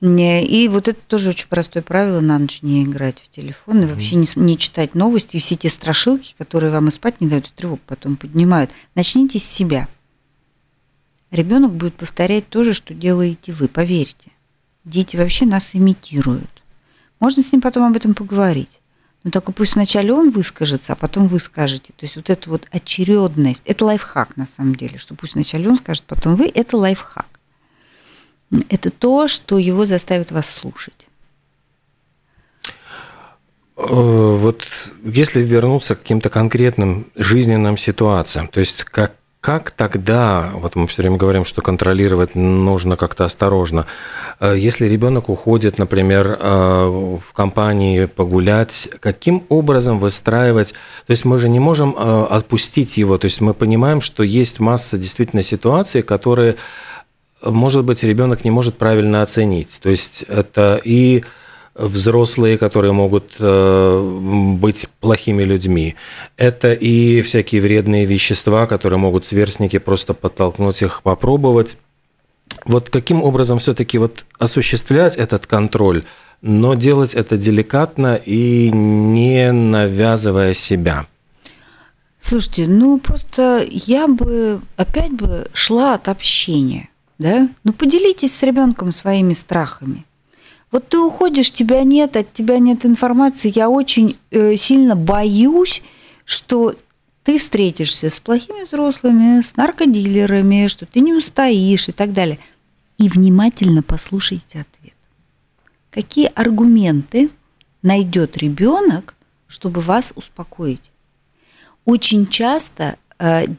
И 0.02 0.68
вот 0.70 0.88
это 0.88 1.00
тоже 1.08 1.30
очень 1.30 1.48
простое 1.48 1.82
правило 1.82 2.20
на 2.20 2.38
ночь 2.38 2.62
не 2.62 2.84
играть 2.84 3.22
в 3.22 3.30
телефон 3.30 3.84
и 3.84 3.86
вообще 3.86 4.16
не, 4.16 4.28
не 4.36 4.58
читать 4.58 4.94
новости, 4.94 5.40
все 5.40 5.56
те 5.56 5.70
страшилки, 5.70 6.36
которые 6.38 6.72
вам 6.72 6.90
и 6.90 6.92
спать 6.92 7.22
не 7.22 7.28
дают, 7.28 7.48
и 7.48 7.52
тревогу 7.56 7.82
потом 7.88 8.18
поднимают. 8.18 8.70
Начните 8.94 9.40
с 9.40 9.44
себя. 9.44 9.88
Ребенок 11.32 11.74
будет 11.74 11.96
повторять 11.96 12.48
то 12.50 12.64
же, 12.64 12.74
что 12.74 12.94
делаете 12.94 13.52
вы, 13.52 13.68
поверьте. 13.68 14.32
Дети 14.84 15.18
вообще 15.18 15.46
нас 15.46 15.72
имитируют. 15.74 16.64
Можно 17.20 17.42
с 17.42 17.52
ним 17.52 17.62
потом 17.62 17.84
об 17.84 17.96
этом 17.96 18.14
поговорить. 18.14 18.80
Но 19.24 19.32
только 19.32 19.52
пусть 19.52 19.74
вначале 19.74 20.14
он 20.14 20.30
выскажется, 20.30 20.94
а 20.94 20.96
потом 20.96 21.26
вы 21.26 21.40
скажете. 21.40 21.94
То 21.98 22.06
есть 22.06 22.16
вот 22.16 22.30
эта 22.30 22.48
вот 22.48 22.68
очередность, 22.70 23.64
это 23.66 23.86
лайфхак 23.86 24.38
на 24.38 24.46
самом 24.46 24.76
деле, 24.76 25.00
что 25.00 25.16
пусть 25.16 25.34
вначале 25.34 25.68
он 25.68 25.78
скажет, 25.78 26.04
потом 26.04 26.36
вы, 26.36 26.46
это 26.54 26.78
лайфхак. 26.78 27.35
Это 28.70 28.90
то, 28.90 29.28
что 29.28 29.58
его 29.58 29.86
заставит 29.86 30.32
вас 30.32 30.50
слушать. 30.50 31.08
Э, 33.78 33.84
вот 33.88 34.64
если 35.04 35.42
вернуться 35.42 35.96
к 35.96 36.02
каким-то 36.02 36.30
конкретным 36.30 37.08
жизненным 37.16 37.78
ситуациям, 37.78 38.48
то 38.48 38.60
есть 38.60 38.84
как 38.84 39.14
как 39.42 39.70
тогда, 39.70 40.50
вот 40.56 40.76
мы 40.76 40.88
все 40.88 41.04
время 41.04 41.18
говорим, 41.18 41.46
что 41.46 41.62
контролировать 41.62 42.34
нужно 42.34 42.96
как-то 42.96 43.26
осторожно, 43.26 43.86
э, 44.40 44.56
если 44.58 44.88
ребенок 44.88 45.30
уходит, 45.30 45.78
например, 45.78 46.36
э, 46.42 47.20
в 47.22 47.32
компании 47.32 48.06
погулять, 48.06 48.90
каким 49.00 49.44
образом 49.50 50.00
выстраивать, 50.00 50.74
то 51.06 51.12
есть 51.12 51.26
мы 51.26 51.38
же 51.38 51.48
не 51.48 51.60
можем 51.60 51.96
отпустить 51.96 52.98
его, 52.98 53.20
то 53.20 53.26
есть 53.26 53.40
мы 53.40 53.54
понимаем, 53.54 54.02
что 54.02 54.24
есть 54.24 54.60
масса 54.60 54.98
действительно 54.98 55.44
ситуаций, 55.44 56.02
которые, 56.02 56.56
может 57.42 57.84
быть, 57.84 58.04
ребенок 58.04 58.44
не 58.44 58.52
может 58.52 58.78
правильно 58.78 59.22
оценить, 59.22 59.80
то 59.82 59.90
есть 59.90 60.24
это 60.28 60.80
и 60.84 61.24
взрослые, 61.76 62.58
которые 62.58 62.94
могут 62.94 63.36
э, 63.40 64.56
быть 64.58 64.88
плохими 65.02 65.44
людьми. 65.44 65.96
Это 66.38 66.74
и 66.74 67.22
всякие 67.22 67.62
вредные 67.62 68.06
вещества, 68.06 68.66
которые 68.66 68.98
могут 68.98 69.26
сверстники 69.26 69.78
просто 69.78 70.14
подтолкнуть 70.14 70.82
их 70.82 71.02
попробовать. 71.04 71.78
Вот 72.64 72.90
каким 72.90 73.24
образом 73.24 73.60
все-таки 73.60 73.98
вот 73.98 74.26
осуществлять 74.40 75.18
этот 75.18 75.48
контроль, 75.48 76.04
но 76.42 76.76
делать 76.76 77.14
это 77.14 77.38
деликатно 77.38 78.16
и 78.16 78.72
не 78.72 79.52
навязывая 79.52 80.54
себя? 80.54 81.06
Слушайте, 82.20 82.68
ну 82.68 83.00
просто 83.00 83.66
я 83.70 84.08
бы 84.08 84.62
опять 84.78 85.12
бы 85.12 85.48
шла 85.54 85.94
от 85.94 86.08
общения, 86.08 86.90
да? 87.18 87.50
Ну 87.64 87.74
поделитесь 87.74 88.34
с 88.36 88.44
ребенком 88.44 88.92
своими 88.92 89.34
страхами. 89.34 90.06
Вот 90.72 90.90
ты 90.90 91.00
уходишь, 91.00 91.52
тебя 91.52 91.84
нет, 91.84 92.18
от 92.18 92.34
тебя 92.34 92.60
нет 92.60 92.86
информации. 92.86 93.52
Я 93.56 93.70
очень 93.70 94.18
э, 94.32 94.56
сильно 94.58 94.96
боюсь, 94.96 95.82
что 96.26 96.76
ты 97.24 97.38
встретишься 97.38 98.10
с 98.10 98.20
плохими 98.20 98.64
взрослыми, 98.64 99.42
с 99.42 99.56
наркодилерами, 99.56 100.68
что 100.68 100.86
ты 100.86 101.00
не 101.00 101.14
устоишь 101.14 101.90
и 101.90 101.92
так 101.92 102.14
далее. 102.14 102.40
И 102.98 103.10
внимательно 103.10 103.84
послушайте 103.84 104.62
ответ. 104.62 104.94
Какие 105.92 106.28
аргументы 106.36 107.30
найдет 107.82 108.38
ребенок, 108.38 109.16
чтобы 109.48 109.82
вас 109.82 110.12
успокоить? 110.16 110.92
Очень 111.86 112.28
часто 112.28 112.98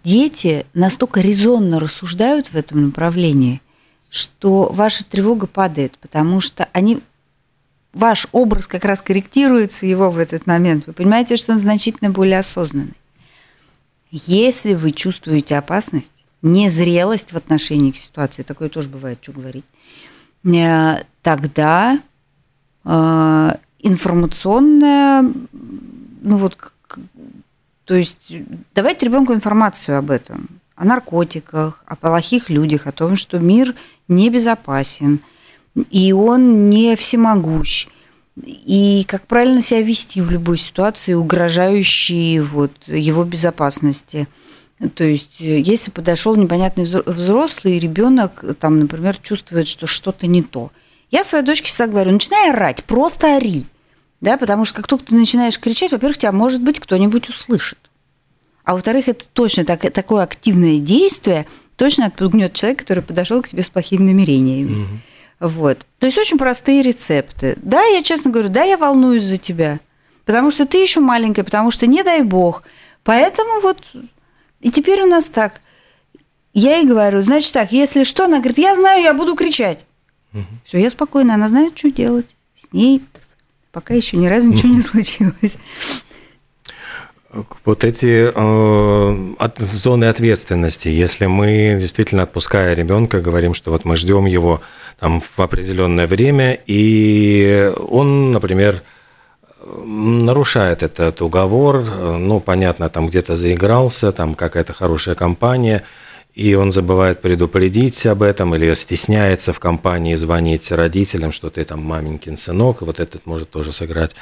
дети 0.04 0.66
настолько 0.74 1.20
резонно 1.20 1.80
рассуждают 1.80 2.48
в 2.48 2.56
этом 2.56 2.86
направлении, 2.86 3.62
что 4.10 4.70
ваша 4.72 5.04
тревога 5.04 5.46
падает, 5.46 5.96
потому 5.98 6.40
что 6.40 6.68
они 6.72 7.00
ваш 7.96 8.26
образ 8.32 8.66
как 8.66 8.84
раз 8.84 9.00
корректируется 9.00 9.86
его 9.86 10.10
в 10.10 10.18
этот 10.18 10.46
момент. 10.46 10.86
Вы 10.86 10.92
понимаете, 10.92 11.36
что 11.36 11.52
он 11.52 11.58
значительно 11.58 12.10
более 12.10 12.38
осознанный. 12.38 12.92
Если 14.10 14.74
вы 14.74 14.92
чувствуете 14.92 15.56
опасность, 15.56 16.24
незрелость 16.42 17.32
в 17.32 17.36
отношении 17.36 17.92
к 17.92 17.96
ситуации, 17.96 18.42
такое 18.42 18.68
тоже 18.68 18.88
бывает, 18.88 19.18
что 19.22 19.32
говорить, 19.32 19.64
э, 20.44 21.02
тогда 21.22 21.98
э, 22.84 23.50
информационная, 23.80 25.22
ну 25.22 26.36
вот, 26.36 26.56
то 27.86 27.94
есть 27.94 28.32
давайте 28.74 29.06
ребенку 29.06 29.32
информацию 29.32 29.96
об 29.96 30.10
этом, 30.10 30.60
о 30.74 30.84
наркотиках, 30.84 31.84
о 31.86 31.94
плохих 31.94 32.50
людях, 32.50 32.86
о 32.86 32.92
том, 32.92 33.14
что 33.14 33.38
мир 33.38 33.74
небезопасен, 34.08 35.20
и 35.90 36.12
он 36.12 36.68
не 36.68 36.96
всемогущ. 36.96 37.86
И 38.44 39.04
как 39.08 39.26
правильно 39.26 39.62
себя 39.62 39.82
вести 39.82 40.20
в 40.20 40.30
любой 40.30 40.58
ситуации, 40.58 41.14
угрожающей 41.14 42.40
вот 42.40 42.72
его 42.86 43.24
безопасности. 43.24 44.28
То 44.94 45.04
есть, 45.04 45.38
если 45.38 45.90
подошел 45.90 46.36
непонятный 46.36 46.84
взрослый 46.84 47.78
ребенок, 47.78 48.44
там, 48.58 48.80
например, 48.80 49.16
чувствует, 49.16 49.68
что 49.68 49.86
что-то 49.86 50.26
не 50.26 50.42
то. 50.42 50.70
Я 51.10 51.24
своей 51.24 51.44
дочке 51.44 51.68
всегда 51.68 51.86
говорю, 51.86 52.12
начинай 52.12 52.50
орать, 52.50 52.84
просто 52.84 53.36
ори. 53.36 53.64
Да, 54.20 54.36
потому 54.36 54.64
что 54.64 54.76
как 54.76 54.86
только 54.86 55.06
ты 55.06 55.14
начинаешь 55.14 55.58
кричать, 55.58 55.92
во-первых, 55.92 56.18
тебя, 56.18 56.32
может 56.32 56.62
быть, 56.62 56.80
кто-нибудь 56.80 57.28
услышит. 57.28 57.78
А 58.64 58.72
во-вторых, 58.72 59.08
это 59.08 59.26
точно 59.28 59.64
так, 59.64 59.80
такое 59.92 60.24
активное 60.24 60.78
действие 60.78 61.46
точно 61.76 62.06
отпугнет 62.06 62.54
человека, 62.54 62.82
который 62.82 63.02
подошел 63.02 63.42
к 63.42 63.48
тебе 63.48 63.62
с 63.62 63.68
плохими 63.68 64.02
намерениями. 64.02 64.82
Угу. 64.82 65.48
Вот. 65.48 65.86
То 65.98 66.06
есть 66.06 66.18
очень 66.18 66.38
простые 66.38 66.82
рецепты. 66.82 67.56
Да, 67.62 67.84
я 67.84 68.02
честно 68.02 68.30
говорю, 68.30 68.48
да, 68.48 68.64
я 68.64 68.78
волнуюсь 68.78 69.24
за 69.24 69.36
тебя, 69.36 69.80
потому 70.24 70.50
что 70.50 70.66
ты 70.66 70.78
еще 70.78 71.00
маленькая, 71.00 71.44
потому 71.44 71.70
что 71.70 71.86
не 71.86 72.02
дай 72.02 72.22
бог. 72.22 72.62
Поэтому 73.04 73.60
вот 73.60 73.78
и 74.60 74.70
теперь 74.70 75.02
у 75.02 75.06
нас 75.06 75.26
так. 75.26 75.60
Я 76.52 76.78
ей 76.78 76.86
говорю, 76.86 77.20
значит 77.20 77.52
так, 77.52 77.70
если 77.70 78.02
что, 78.02 78.24
она 78.24 78.38
говорит, 78.38 78.58
я 78.58 78.74
знаю, 78.74 79.02
я 79.02 79.12
буду 79.12 79.34
кричать. 79.36 79.84
Угу. 80.32 80.42
Все, 80.64 80.78
я 80.78 80.90
спокойна, 80.90 81.34
она 81.34 81.48
знает, 81.48 81.78
что 81.78 81.90
делать. 81.90 82.26
С 82.56 82.72
ней 82.72 83.04
пока 83.76 83.92
еще 83.92 84.16
ни 84.16 84.26
разу 84.26 84.52
ничего 84.52 84.72
не 84.72 84.80
случилось. 84.92 85.58
Вот 87.66 87.84
эти 87.84 88.32
э, 88.34 89.34
от, 89.38 89.58
зоны 89.58 90.06
ответственности, 90.06 90.88
если 90.88 91.26
мы 91.26 91.76
действительно 91.78 92.22
отпуская 92.22 92.72
ребенка, 92.72 93.20
говорим, 93.20 93.52
что 93.52 93.72
вот 93.72 93.84
мы 93.84 93.96
ждем 93.96 94.24
его 94.24 94.62
там 94.98 95.20
в 95.20 95.38
определенное 95.38 96.06
время, 96.06 96.58
и 96.66 97.70
он, 97.76 98.30
например, 98.30 98.82
нарушает 99.84 100.82
этот 100.82 101.20
уговор, 101.20 101.84
ну, 101.84 102.40
понятно, 102.40 102.88
там 102.88 103.08
где-то 103.08 103.36
заигрался, 103.36 104.10
там 104.10 104.34
какая-то 104.34 104.72
хорошая 104.72 105.16
компания, 105.16 105.82
и 106.36 106.54
он 106.54 106.70
забывает 106.70 107.22
предупредить 107.22 108.04
об 108.04 108.22
этом 108.22 108.54
или 108.54 108.74
стесняется 108.74 109.54
в 109.54 109.58
компании 109.58 110.14
звонить 110.16 110.70
родителям, 110.70 111.32
что 111.32 111.48
ты 111.48 111.64
там 111.64 111.82
маменькин 111.82 112.36
сынок, 112.36 112.82
и 112.82 112.84
вот 112.84 113.00
этот 113.00 113.24
может 113.24 113.48
тоже 113.48 113.72
сыграть 113.72 114.14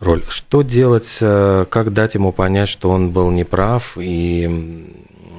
роль. 0.00 0.24
Что 0.30 0.62
делать, 0.62 1.18
э, 1.20 1.66
как 1.68 1.92
дать 1.92 2.14
ему 2.14 2.32
понять, 2.32 2.70
что 2.70 2.88
он 2.88 3.10
был 3.10 3.30
неправ 3.30 3.98
и 4.00 4.48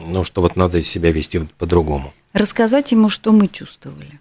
ну, 0.07 0.23
что 0.23 0.41
вот 0.41 0.55
надо 0.55 0.83
себя 0.83 1.11
вести 1.11 1.39
по-другому? 1.57 2.13
Рассказать 2.33 2.91
ему, 2.91 3.09
что 3.09 3.31
мы 3.31 3.47
чувствовали, 3.47 4.19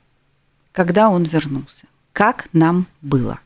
когда 0.73 1.11
он 1.11 1.25
вернулся, 1.25 1.85
как 2.15 2.49
нам 2.55 2.87
было, 3.03 3.39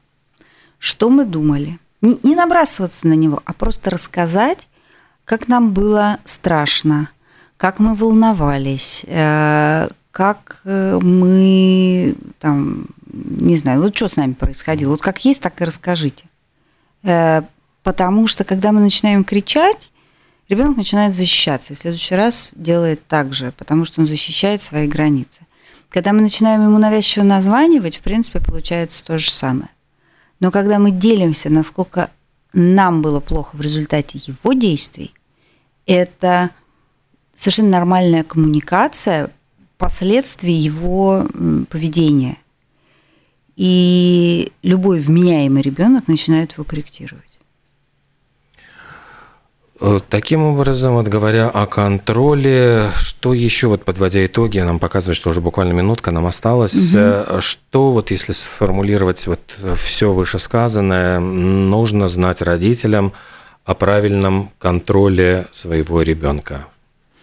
что 0.78 1.10
мы 1.10 1.24
думали. 1.24 1.80
Не 2.00 2.36
набрасываться 2.36 3.08
на 3.08 3.14
него, 3.14 3.42
а 3.44 3.54
просто 3.54 3.90
рассказать, 3.90 4.68
как 5.24 5.48
нам 5.48 5.72
было 5.72 6.20
страшно– 6.24 7.10
как 7.62 7.78
мы 7.78 7.94
волновались, 7.94 9.04
э, 9.06 9.88
как 10.10 10.62
э, 10.64 10.98
мы 11.00 12.16
там, 12.40 12.86
не 13.06 13.56
знаю, 13.56 13.80
вот 13.80 13.94
что 13.94 14.08
с 14.08 14.16
нами 14.16 14.32
происходило. 14.32 14.90
Вот 14.90 15.00
как 15.00 15.24
есть, 15.24 15.40
так 15.40 15.60
и 15.60 15.64
расскажите. 15.64 16.24
Э, 17.04 17.42
потому 17.84 18.26
что 18.26 18.42
когда 18.42 18.72
мы 18.72 18.80
начинаем 18.80 19.22
кричать, 19.22 19.92
ребенок 20.48 20.76
начинает 20.76 21.14
защищаться. 21.14 21.72
И 21.72 21.76
в 21.76 21.78
следующий 21.78 22.16
раз 22.16 22.50
делает 22.56 23.06
так 23.06 23.32
же, 23.32 23.52
потому 23.56 23.84
что 23.84 24.00
он 24.00 24.08
защищает 24.08 24.60
свои 24.60 24.88
границы. 24.88 25.42
Когда 25.88 26.12
мы 26.12 26.22
начинаем 26.22 26.64
ему 26.64 26.78
навязчиво 26.78 27.22
названивать, 27.22 27.98
в 27.98 28.00
принципе, 28.00 28.40
получается 28.40 29.04
то 29.04 29.18
же 29.18 29.30
самое. 29.30 29.70
Но 30.40 30.50
когда 30.50 30.80
мы 30.80 30.90
делимся, 30.90 31.48
насколько 31.48 32.10
нам 32.52 33.02
было 33.02 33.20
плохо 33.20 33.54
в 33.54 33.60
результате 33.60 34.20
его 34.26 34.52
действий, 34.52 35.14
это 35.86 36.50
совершенно 37.42 37.70
нормальная 37.70 38.22
коммуникация 38.22 39.30
последствий 39.76 40.54
его 40.54 41.26
поведения. 41.68 42.36
И 43.56 44.52
любой 44.62 45.00
вменяемый 45.00 45.60
ребенок 45.60 46.06
начинает 46.06 46.52
его 46.52 46.62
корректировать. 46.62 47.24
Э, 49.80 49.98
таким 50.08 50.44
образом, 50.44 50.94
вот 50.94 51.08
говоря 51.08 51.48
о 51.48 51.66
контроле, 51.66 52.92
что 52.96 53.34
еще, 53.34 53.66
вот 53.66 53.84
подводя 53.84 54.24
итоги, 54.24 54.60
нам 54.60 54.78
показывает, 54.78 55.16
что 55.16 55.30
уже 55.30 55.40
буквально 55.40 55.72
минутка 55.72 56.12
нам 56.12 56.26
осталась. 56.26 56.94
Угу. 56.94 57.40
Что 57.40 57.90
вот 57.90 58.12
если 58.12 58.32
сформулировать 58.32 59.26
вот 59.26 59.40
все 59.76 60.12
вышесказанное, 60.12 61.18
нужно 61.18 62.06
знать 62.06 62.40
родителям 62.40 63.12
о 63.64 63.74
правильном 63.74 64.50
контроле 64.60 65.48
своего 65.50 66.02
ребенка? 66.02 66.66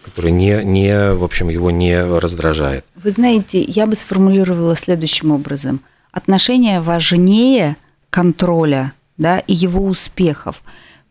Который 0.04 0.30
не, 0.30 0.64
не, 0.64 1.12
в 1.12 1.24
общем, 1.24 1.48
его 1.48 1.70
не 1.70 2.02
раздражает. 2.02 2.84
Вы 2.94 3.10
знаете, 3.10 3.62
я 3.62 3.86
бы 3.86 3.94
сформулировала 3.94 4.76
следующим 4.76 5.30
образом. 5.32 5.80
Отношения 6.12 6.80
важнее 6.80 7.76
контроля 8.10 8.92
да, 9.16 9.38
и 9.38 9.54
его 9.54 9.84
успехов. 9.84 10.62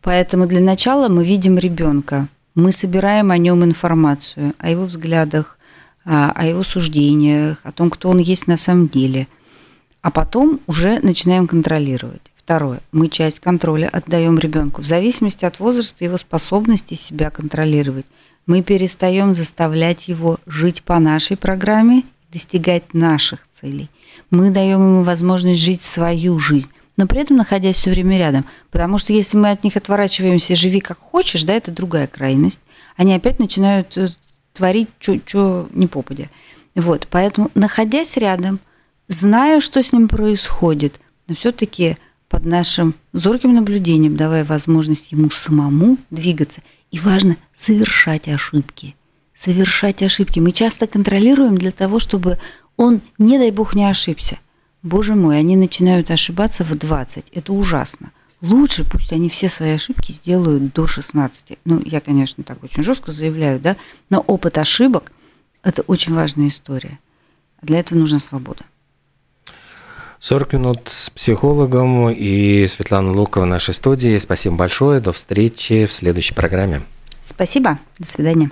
Поэтому 0.02 0.46
для 0.46 0.60
начала 0.60 1.08
мы 1.08 1.24
видим 1.24 1.58
ребенка, 1.58 2.28
мы 2.54 2.72
собираем 2.72 3.30
о 3.30 3.38
нем 3.38 3.64
информацию, 3.64 4.54
о 4.58 4.68
его 4.70 4.84
взглядах, 4.84 5.58
о 6.04 6.46
его 6.46 6.62
суждениях, 6.62 7.58
о 7.62 7.72
том, 7.72 7.90
кто 7.90 8.08
он 8.08 8.18
есть 8.18 8.46
на 8.46 8.56
самом 8.56 8.88
деле. 8.88 9.28
А 10.02 10.10
потом 10.10 10.60
уже 10.66 10.98
начинаем 11.00 11.46
контролировать. 11.46 12.22
Второе. 12.36 12.80
Мы 12.90 13.08
часть 13.08 13.38
контроля 13.38 13.88
отдаем 13.88 14.38
ребенку 14.38 14.82
в 14.82 14.86
зависимости 14.86 15.44
от 15.44 15.60
возраста 15.60 16.04
его 16.04 16.16
способности 16.16 16.94
себя 16.94 17.30
контролировать 17.30 18.06
мы 18.50 18.62
перестаем 18.62 19.32
заставлять 19.32 20.08
его 20.08 20.40
жить 20.44 20.82
по 20.82 20.98
нашей 20.98 21.36
программе, 21.36 22.02
достигать 22.32 22.94
наших 22.94 23.46
целей. 23.60 23.88
Мы 24.32 24.50
даем 24.50 24.80
ему 24.80 25.02
возможность 25.04 25.60
жить 25.60 25.82
свою 25.82 26.36
жизнь, 26.40 26.68
но 26.96 27.06
при 27.06 27.20
этом 27.20 27.36
находясь 27.36 27.76
все 27.76 27.90
время 27.90 28.18
рядом. 28.18 28.44
Потому 28.72 28.98
что 28.98 29.12
если 29.12 29.36
мы 29.36 29.50
от 29.50 29.62
них 29.62 29.76
отворачиваемся, 29.76 30.56
живи 30.56 30.80
как 30.80 30.98
хочешь, 30.98 31.44
да, 31.44 31.52
это 31.52 31.70
другая 31.70 32.08
крайность. 32.08 32.58
Они 32.96 33.14
опять 33.14 33.38
начинают 33.38 33.96
э, 33.96 34.08
творить, 34.52 34.88
что 34.98 35.68
не 35.72 35.86
попадя. 35.86 36.28
Вот, 36.74 37.06
поэтому, 37.08 37.52
находясь 37.54 38.16
рядом, 38.16 38.58
зная, 39.06 39.60
что 39.60 39.80
с 39.80 39.92
ним 39.92 40.08
происходит, 40.08 41.00
но 41.28 41.36
все-таки 41.36 41.98
под 42.28 42.46
нашим 42.46 42.96
зорким 43.12 43.54
наблюдением, 43.54 44.16
давая 44.16 44.44
возможность 44.44 45.12
ему 45.12 45.30
самому 45.30 45.98
двигаться– 46.10 46.62
и 46.90 46.98
важно 46.98 47.36
совершать 47.54 48.28
ошибки. 48.28 48.96
Совершать 49.34 50.02
ошибки. 50.02 50.38
Мы 50.40 50.52
часто 50.52 50.86
контролируем 50.86 51.56
для 51.56 51.70
того, 51.70 51.98
чтобы 51.98 52.38
он, 52.76 53.00
не 53.18 53.38
дай 53.38 53.50
бог, 53.50 53.74
не 53.74 53.84
ошибся. 53.84 54.38
Боже 54.82 55.14
мой, 55.14 55.38
они 55.38 55.56
начинают 55.56 56.10
ошибаться 56.10 56.64
в 56.64 56.76
20. 56.76 57.30
Это 57.32 57.52
ужасно. 57.52 58.12
Лучше 58.40 58.84
пусть 58.90 59.12
они 59.12 59.28
все 59.28 59.48
свои 59.48 59.72
ошибки 59.72 60.12
сделают 60.12 60.72
до 60.72 60.86
16. 60.86 61.58
Ну, 61.64 61.82
я, 61.84 62.00
конечно, 62.00 62.42
так 62.42 62.62
очень 62.64 62.82
жестко 62.82 63.12
заявляю, 63.12 63.60
да, 63.60 63.76
но 64.08 64.20
опыт 64.20 64.56
ошибок– 64.56 65.12
это 65.62 65.82
очень 65.82 66.14
важная 66.14 66.48
история. 66.48 66.98
Для 67.60 67.80
этого 67.80 67.98
нужна 67.98 68.18
свобода. 68.18 68.64
40 70.20 70.52
минут 70.52 70.80
с 70.84 71.08
психологом 71.10 72.10
и 72.10 72.66
Светлана 72.66 73.10
Лукова 73.12 73.44
в 73.44 73.48
нашей 73.48 73.72
студии. 73.72 74.18
Спасибо 74.18 74.56
большое. 74.56 75.00
До 75.00 75.12
встречи 75.12 75.86
в 75.86 75.92
следующей 75.92 76.34
программе. 76.34 76.82
Спасибо. 77.22 77.78
До 77.98 78.06
свидания. 78.06 78.50